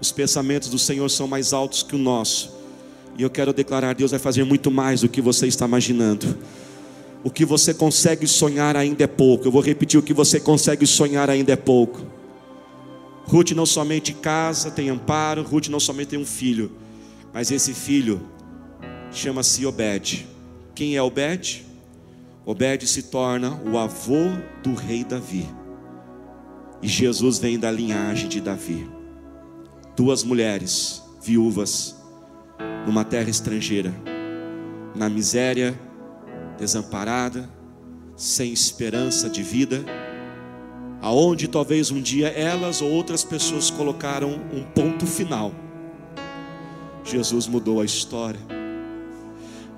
Os 0.00 0.12
pensamentos 0.12 0.68
do 0.68 0.78
Senhor 0.78 1.08
são 1.08 1.26
mais 1.26 1.52
altos 1.52 1.82
que 1.82 1.96
o 1.96 1.98
nosso. 1.98 2.54
E 3.16 3.22
eu 3.22 3.30
quero 3.30 3.52
declarar: 3.52 3.94
Deus 3.94 4.10
vai 4.10 4.20
fazer 4.20 4.44
muito 4.44 4.70
mais 4.70 5.00
do 5.00 5.08
que 5.08 5.22
você 5.22 5.46
está 5.46 5.64
imaginando. 5.64 6.36
O 7.24 7.30
que 7.30 7.44
você 7.44 7.72
consegue 7.72 8.26
sonhar 8.26 8.76
ainda 8.76 9.04
é 9.04 9.06
pouco. 9.06 9.46
Eu 9.46 9.52
vou 9.52 9.62
repetir: 9.62 9.98
o 9.98 10.02
que 10.02 10.12
você 10.12 10.38
consegue 10.38 10.86
sonhar 10.86 11.30
ainda 11.30 11.52
é 11.52 11.56
pouco. 11.56 12.02
Ruth 13.26 13.52
não 13.52 13.66
somente 13.66 14.12
casa, 14.12 14.70
tem 14.70 14.88
amparo, 14.88 15.42
Ruth 15.42 15.68
não 15.68 15.80
somente 15.80 16.08
tem 16.08 16.18
um 16.18 16.26
filho, 16.26 16.70
mas 17.32 17.50
esse 17.50 17.74
filho 17.74 18.20
chama-se 19.10 19.66
Obed. 19.66 20.26
Quem 20.74 20.94
é 20.94 21.02
Obed? 21.02 21.66
Obed 22.44 22.86
se 22.86 23.02
torna 23.02 23.60
o 23.64 23.76
avô 23.76 24.30
do 24.62 24.74
rei 24.74 25.02
Davi. 25.02 25.44
E 26.82 26.88
Jesus 26.88 27.38
vem 27.38 27.58
da 27.58 27.70
linhagem 27.70 28.28
de 28.28 28.40
Davi. 28.40 28.88
Duas 29.96 30.22
mulheres 30.22 31.02
viúvas 31.22 31.96
numa 32.86 33.04
terra 33.04 33.30
estrangeira, 33.30 33.92
na 34.94 35.08
miséria, 35.08 35.78
desamparada, 36.58 37.48
sem 38.14 38.52
esperança 38.52 39.28
de 39.28 39.42
vida, 39.42 39.84
aonde 41.02 41.48
talvez 41.48 41.90
um 41.90 42.00
dia 42.00 42.28
elas 42.28 42.80
ou 42.80 42.90
outras 42.90 43.24
pessoas 43.24 43.70
colocaram 43.70 44.40
um 44.52 44.62
ponto 44.62 45.06
final. 45.06 45.52
Jesus 47.04 47.46
mudou 47.46 47.80
a 47.80 47.84
história. 47.84 48.40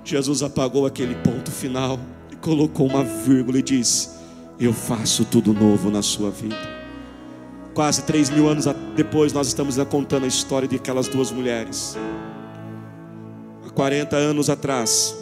Jesus 0.03 0.41
apagou 0.41 0.85
aquele 0.85 1.15
ponto 1.15 1.51
final 1.51 1.99
e 2.31 2.35
colocou 2.35 2.87
uma 2.87 3.03
vírgula 3.03 3.59
e 3.59 3.61
disse: 3.61 4.09
Eu 4.59 4.73
faço 4.73 5.25
tudo 5.25 5.53
novo 5.53 5.91
na 5.91 6.01
sua 6.01 6.31
vida. 6.31 6.68
Quase 7.79 8.01
três 8.03 8.29
mil 8.29 8.49
anos 8.49 8.65
depois, 8.93 9.31
nós 9.31 9.47
estamos 9.47 9.77
contando 9.85 10.25
a 10.25 10.27
história 10.27 10.67
de 10.67 10.75
aquelas 10.75 11.07
duas 11.07 11.31
mulheres. 11.31 11.95
Há 13.65 13.69
40 13.69 14.17
anos 14.17 14.49
atrás, 14.49 15.15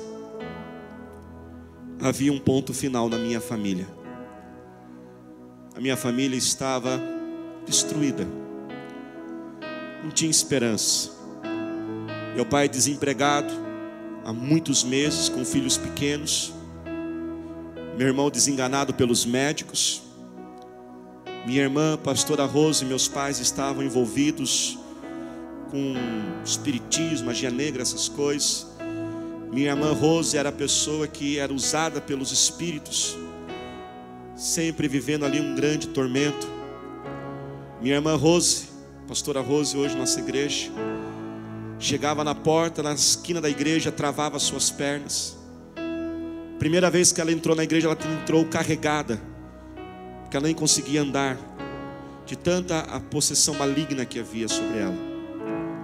havia 2.01 2.33
um 2.33 2.39
ponto 2.39 2.73
final 2.73 3.09
na 3.09 3.19
minha 3.19 3.39
família. 3.39 3.87
A 5.75 5.79
minha 5.79 5.95
família 5.95 6.35
estava 6.35 6.99
destruída, 7.63 8.25
não 10.03 10.09
tinha 10.09 10.31
esperança. 10.31 11.11
Meu 12.33 12.43
pai 12.43 12.67
desempregado 12.67 13.53
há 14.25 14.33
muitos 14.33 14.83
meses, 14.83 15.29
com 15.29 15.45
filhos 15.45 15.77
pequenos. 15.77 16.51
Meu 17.95 18.07
irmão 18.07 18.31
desenganado 18.31 18.95
pelos 18.95 19.27
médicos. 19.27 20.06
Minha 21.47 21.61
irmã, 21.61 21.97
pastora 21.97 22.43
Rose, 22.43 22.83
meus 22.83 23.07
pais 23.07 23.39
estavam 23.39 23.81
envolvidos 23.81 24.77
com 25.71 25.93
espiritismo, 26.43 27.27
magia 27.27 27.49
negra, 27.49 27.81
essas 27.81 28.09
coisas. 28.09 28.67
Minha 29.49 29.69
irmã 29.69 29.93
Rose 29.93 30.37
era 30.37 30.49
a 30.49 30.51
pessoa 30.51 31.07
que 31.07 31.39
era 31.39 31.53
usada 31.53 32.01
pelos 32.01 32.33
espíritos, 32.33 33.15
sempre 34.35 34.89
vivendo 34.89 35.23
ali 35.23 35.39
um 35.39 35.55
grande 35.55 35.87
tormento. 35.87 36.45
Minha 37.81 37.95
irmã 37.95 38.17
Rose, 38.17 38.65
pastora 39.07 39.39
Rose, 39.39 39.77
hoje 39.77 39.95
nossa 39.95 40.19
igreja, 40.19 40.69
chegava 41.79 42.25
na 42.25 42.35
porta, 42.35 42.83
na 42.83 42.91
esquina 42.91 43.39
da 43.39 43.49
igreja, 43.49 43.89
travava 43.89 44.37
suas 44.37 44.69
pernas. 44.69 45.37
Primeira 46.59 46.91
vez 46.91 47.13
que 47.13 47.21
ela 47.21 47.31
entrou 47.31 47.55
na 47.55 47.63
igreja, 47.63 47.87
ela 47.87 47.97
entrou 48.21 48.43
carregada 48.43 49.36
porque 50.27 50.35
ela 50.35 50.45
nem 50.47 50.55
conseguia 50.55 51.01
andar, 51.01 51.37
de 52.25 52.35
tanta 52.35 52.79
a 52.79 52.99
possessão 52.99 53.55
maligna 53.55 54.05
que 54.05 54.19
havia 54.19 54.49
sobre 54.49 54.79
ela. 54.79 54.97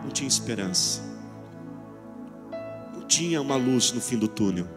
Não 0.03 0.12
tinha 0.12 0.27
esperança, 0.27 1.01
não 2.93 3.08
tinha 3.08 3.41
uma 3.41 3.56
luz 3.56 3.93
no 3.93 4.01
fim 4.01 4.17
do 4.17 4.27
túnel. 4.27 4.67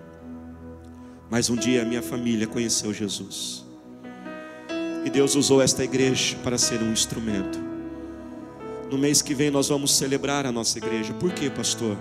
Mas 1.28 1.50
um 1.50 1.56
dia 1.56 1.82
a 1.82 1.84
minha 1.84 2.00
família 2.00 2.46
conheceu 2.46 2.94
Jesus, 2.94 3.66
e 5.04 5.10
Deus 5.10 5.34
usou 5.34 5.60
esta 5.60 5.82
igreja 5.82 6.36
para 6.44 6.56
ser 6.56 6.80
um 6.80 6.92
instrumento. 6.92 7.58
No 8.88 8.96
mês 8.96 9.20
que 9.20 9.34
vem 9.34 9.50
nós 9.50 9.68
vamos 9.68 9.96
celebrar 9.96 10.46
a 10.46 10.52
nossa 10.52 10.78
igreja. 10.78 11.12
Por 11.14 11.32
quê, 11.32 11.50
pastor? 11.50 11.98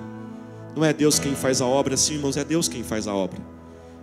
Não 0.75 0.85
é 0.85 0.93
Deus 0.93 1.17
quem 1.17 1.33
faz 1.33 1.61
a 1.61 1.65
obra, 1.65 1.97
sim, 1.97 2.13
irmãos, 2.13 2.37
é 2.37 2.43
Deus 2.43 2.67
quem 2.67 2.83
faz 2.83 3.07
a 3.07 3.13
obra. 3.15 3.41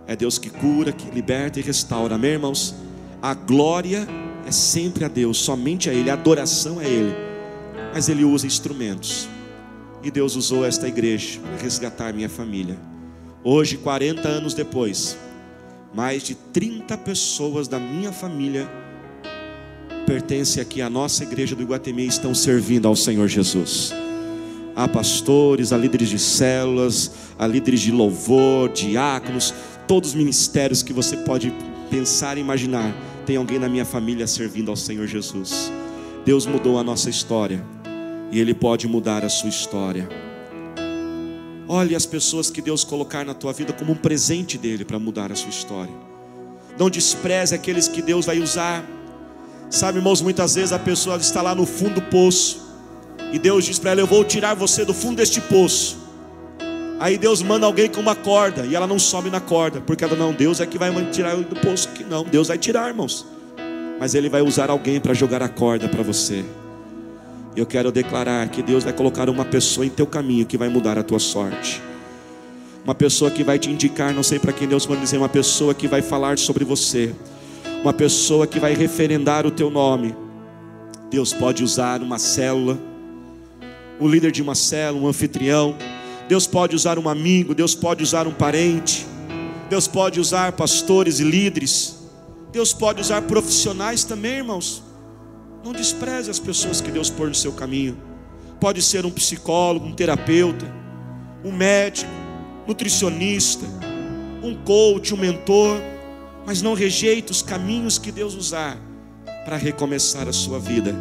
É 0.05 0.17
Deus 0.17 0.37
que 0.37 0.49
cura, 0.49 0.91
que 0.91 1.09
liberta 1.11 1.61
e 1.61 1.63
restaura. 1.63 2.15
Amém, 2.15 2.31
irmãos? 2.31 2.75
A 3.23 3.33
glória 3.33 4.05
é 4.45 4.51
sempre 4.51 5.05
a 5.05 5.07
Deus, 5.07 5.37
somente 5.37 5.89
a 5.89 5.93
Ele, 5.93 6.09
a 6.09 6.13
adoração 6.13 6.81
é 6.81 6.83
a 6.83 6.89
Ele. 6.89 7.15
Mas 7.93 8.09
Ele 8.09 8.25
usa 8.25 8.45
instrumentos. 8.45 9.29
E 10.03 10.11
Deus 10.11 10.35
usou 10.35 10.65
esta 10.65 10.89
igreja 10.89 11.39
para 11.39 11.63
resgatar 11.63 12.13
minha 12.13 12.27
família. 12.27 12.77
Hoje, 13.41 13.77
40 13.77 14.27
anos 14.27 14.53
depois, 14.53 15.17
mais 15.93 16.21
de 16.21 16.35
30 16.35 16.97
pessoas 16.97 17.65
da 17.69 17.79
minha 17.79 18.11
família 18.11 18.69
pertencem 20.05 20.61
aqui 20.61 20.81
à 20.81 20.89
nossa 20.89 21.23
igreja 21.23 21.55
do 21.55 21.61
Iguatemi 21.61 22.03
e 22.03 22.07
estão 22.07 22.35
servindo 22.35 22.89
ao 22.89 22.95
Senhor 22.95 23.29
Jesus. 23.29 23.93
Há 24.75 24.85
pastores, 24.85 25.71
há 25.71 25.77
líderes 25.77 26.09
de 26.09 26.19
células, 26.19 27.09
há 27.39 27.47
líderes 27.47 27.79
de 27.79 27.91
louvor, 27.93 28.67
diáconos, 28.73 29.53
todos 29.87 30.09
os 30.09 30.15
ministérios 30.15 30.83
que 30.83 30.91
você 30.91 31.15
pode 31.15 31.53
pensar 31.89 32.37
e 32.37 32.41
imaginar 32.41 32.93
tem 33.23 33.37
alguém 33.37 33.57
na 33.57 33.67
minha 33.67 33.85
família 33.85 34.27
servindo 34.27 34.69
ao 34.69 34.75
Senhor 34.75 35.07
Jesus. 35.07 35.71
Deus 36.25 36.45
mudou 36.45 36.77
a 36.77 36.83
nossa 36.83 37.09
história 37.09 37.63
e 38.31 38.39
Ele 38.39 38.53
pode 38.53 38.87
mudar 38.87 39.23
a 39.25 39.29
sua 39.29 39.49
história. 39.49 40.07
Olhe 41.67 41.95
as 41.95 42.05
pessoas 42.05 42.49
que 42.49 42.61
Deus 42.61 42.83
colocar 42.83 43.25
na 43.25 43.33
tua 43.33 43.53
vida 43.53 43.73
como 43.73 43.93
um 43.93 43.95
presente 43.95 44.57
dele 44.57 44.85
para 44.85 44.99
mudar 44.99 45.31
a 45.31 45.35
sua 45.35 45.49
história. 45.49 45.93
Não 46.77 46.89
despreze 46.89 47.55
aqueles 47.55 47.87
que 47.87 48.01
Deus 48.01 48.25
vai 48.25 48.39
usar. 48.39 48.83
Sabe, 49.69 49.97
irmãos, 49.97 50.21
muitas 50.21 50.55
vezes 50.55 50.71
a 50.71 50.79
pessoa 50.79 51.17
está 51.17 51.41
lá 51.41 51.55
no 51.55 51.65
fundo 51.65 51.95
do 51.95 52.01
poço 52.03 52.61
e 53.31 53.39
Deus 53.39 53.65
diz 53.65 53.79
para 53.79 53.91
ela: 53.91 54.01
Eu 54.01 54.07
vou 54.07 54.23
tirar 54.23 54.53
você 54.53 54.83
do 54.85 54.93
fundo 54.93 55.17
deste 55.17 55.41
poço. 55.41 56.02
Aí 56.99 57.17
Deus 57.17 57.41
manda 57.41 57.65
alguém 57.65 57.89
com 57.89 57.99
uma 57.99 58.15
corda 58.15 58.65
e 58.65 58.75
ela 58.75 58.87
não 58.87 58.99
sobe 58.99 59.29
na 59.29 59.39
corda, 59.39 59.81
porque 59.81 60.03
ela 60.03 60.15
não, 60.15 60.31
Deus 60.31 60.59
é 60.59 60.65
que 60.65 60.77
vai 60.77 60.91
tirar 61.11 61.35
do 61.35 61.55
poço 61.55 61.89
aqui. 61.89 62.03
Não, 62.03 62.23
Deus 62.23 62.47
vai 62.47 62.57
tirar, 62.57 62.87
irmãos. 62.87 63.25
Mas 63.99 64.15
Ele 64.15 64.29
vai 64.29 64.41
usar 64.41 64.69
alguém 64.69 64.99
para 64.99 65.13
jogar 65.13 65.41
a 65.41 65.49
corda 65.49 65.87
para 65.89 66.03
você. 66.03 66.43
Eu 67.55 67.65
quero 67.65 67.91
declarar 67.91 68.47
que 68.49 68.61
Deus 68.61 68.83
vai 68.83 68.93
colocar 68.93 69.29
uma 69.29 69.45
pessoa 69.45 69.85
em 69.85 69.89
teu 69.89 70.07
caminho 70.07 70.45
que 70.45 70.57
vai 70.57 70.69
mudar 70.69 70.97
a 70.97 71.03
tua 71.03 71.19
sorte. 71.19 71.81
Uma 72.83 72.95
pessoa 72.95 73.31
que 73.31 73.43
vai 73.43 73.59
te 73.59 73.69
indicar, 73.69 74.13
não 74.13 74.23
sei 74.23 74.39
para 74.39 74.51
quem 74.51 74.67
Deus 74.67 74.85
pode 74.85 75.01
dizer, 75.01 75.17
uma 75.17 75.29
pessoa 75.29 75.73
que 75.73 75.87
vai 75.87 76.01
falar 76.01 76.37
sobre 76.37 76.65
você. 76.65 77.13
Uma 77.81 77.93
pessoa 77.93 78.47
que 78.47 78.59
vai 78.59 78.73
referendar 78.73 79.45
o 79.45 79.51
teu 79.51 79.69
nome. 79.69 80.15
Deus 81.09 81.31
pode 81.31 81.63
usar 81.63 82.01
uma 82.01 82.17
célula, 82.17 82.77
o 83.99 84.07
líder 84.07 84.31
de 84.31 84.41
uma 84.41 84.55
célula, 84.55 85.05
um 85.05 85.07
anfitrião 85.07 85.75
Deus 86.33 86.47
pode 86.47 86.75
usar 86.75 86.97
um 86.97 87.07
amigo, 87.07 87.53
Deus 87.53 87.75
pode 87.75 88.01
usar 88.01 88.25
um 88.25 88.33
parente, 88.33 89.05
Deus 89.69 89.87
pode 89.87 90.19
usar 90.19 90.53
pastores 90.53 91.19
e 91.19 91.23
líderes, 91.23 91.95
Deus 92.51 92.73
pode 92.73 92.99
usar 92.99 93.21
profissionais 93.21 94.03
também, 94.03 94.37
irmãos. 94.37 94.81
Não 95.63 95.71
despreze 95.71 96.31
as 96.31 96.39
pessoas 96.39 96.81
que 96.81 96.89
Deus 96.89 97.07
pôr 97.11 97.27
no 97.27 97.35
seu 97.35 97.51
caminho. 97.51 97.95
Pode 98.59 98.81
ser 98.81 99.05
um 99.05 99.11
psicólogo, 99.11 99.85
um 99.85 99.93
terapeuta, 99.93 100.65
um 101.45 101.51
médico, 101.51 102.09
nutricionista, 102.65 103.67
um 104.41 104.55
coach, 104.55 105.13
um 105.13 105.17
mentor, 105.17 105.77
mas 106.47 106.63
não 106.63 106.73
rejeite 106.73 107.31
os 107.31 107.43
caminhos 107.43 107.99
que 107.99 108.11
Deus 108.11 108.33
usar 108.33 108.75
para 109.45 109.55
recomeçar 109.55 110.27
a 110.27 110.33
sua 110.33 110.57
vida. 110.57 110.95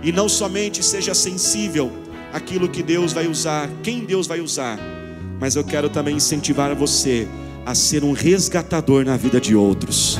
E 0.00 0.12
não 0.12 0.28
somente 0.28 0.80
seja 0.84 1.12
sensível 1.12 1.90
àquilo 2.32 2.68
que 2.68 2.82
Deus 2.82 3.12
vai 3.12 3.26
usar, 3.26 3.68
quem 3.82 4.04
Deus 4.04 4.26
vai 4.26 4.40
usar, 4.40 4.78
mas 5.38 5.56
eu 5.56 5.64
quero 5.64 5.88
também 5.88 6.16
incentivar 6.16 6.74
você 6.74 7.26
a 7.64 7.74
ser 7.74 8.04
um 8.04 8.12
resgatador 8.12 9.04
na 9.04 9.16
vida 9.16 9.40
de 9.40 9.54
outros. 9.54 10.18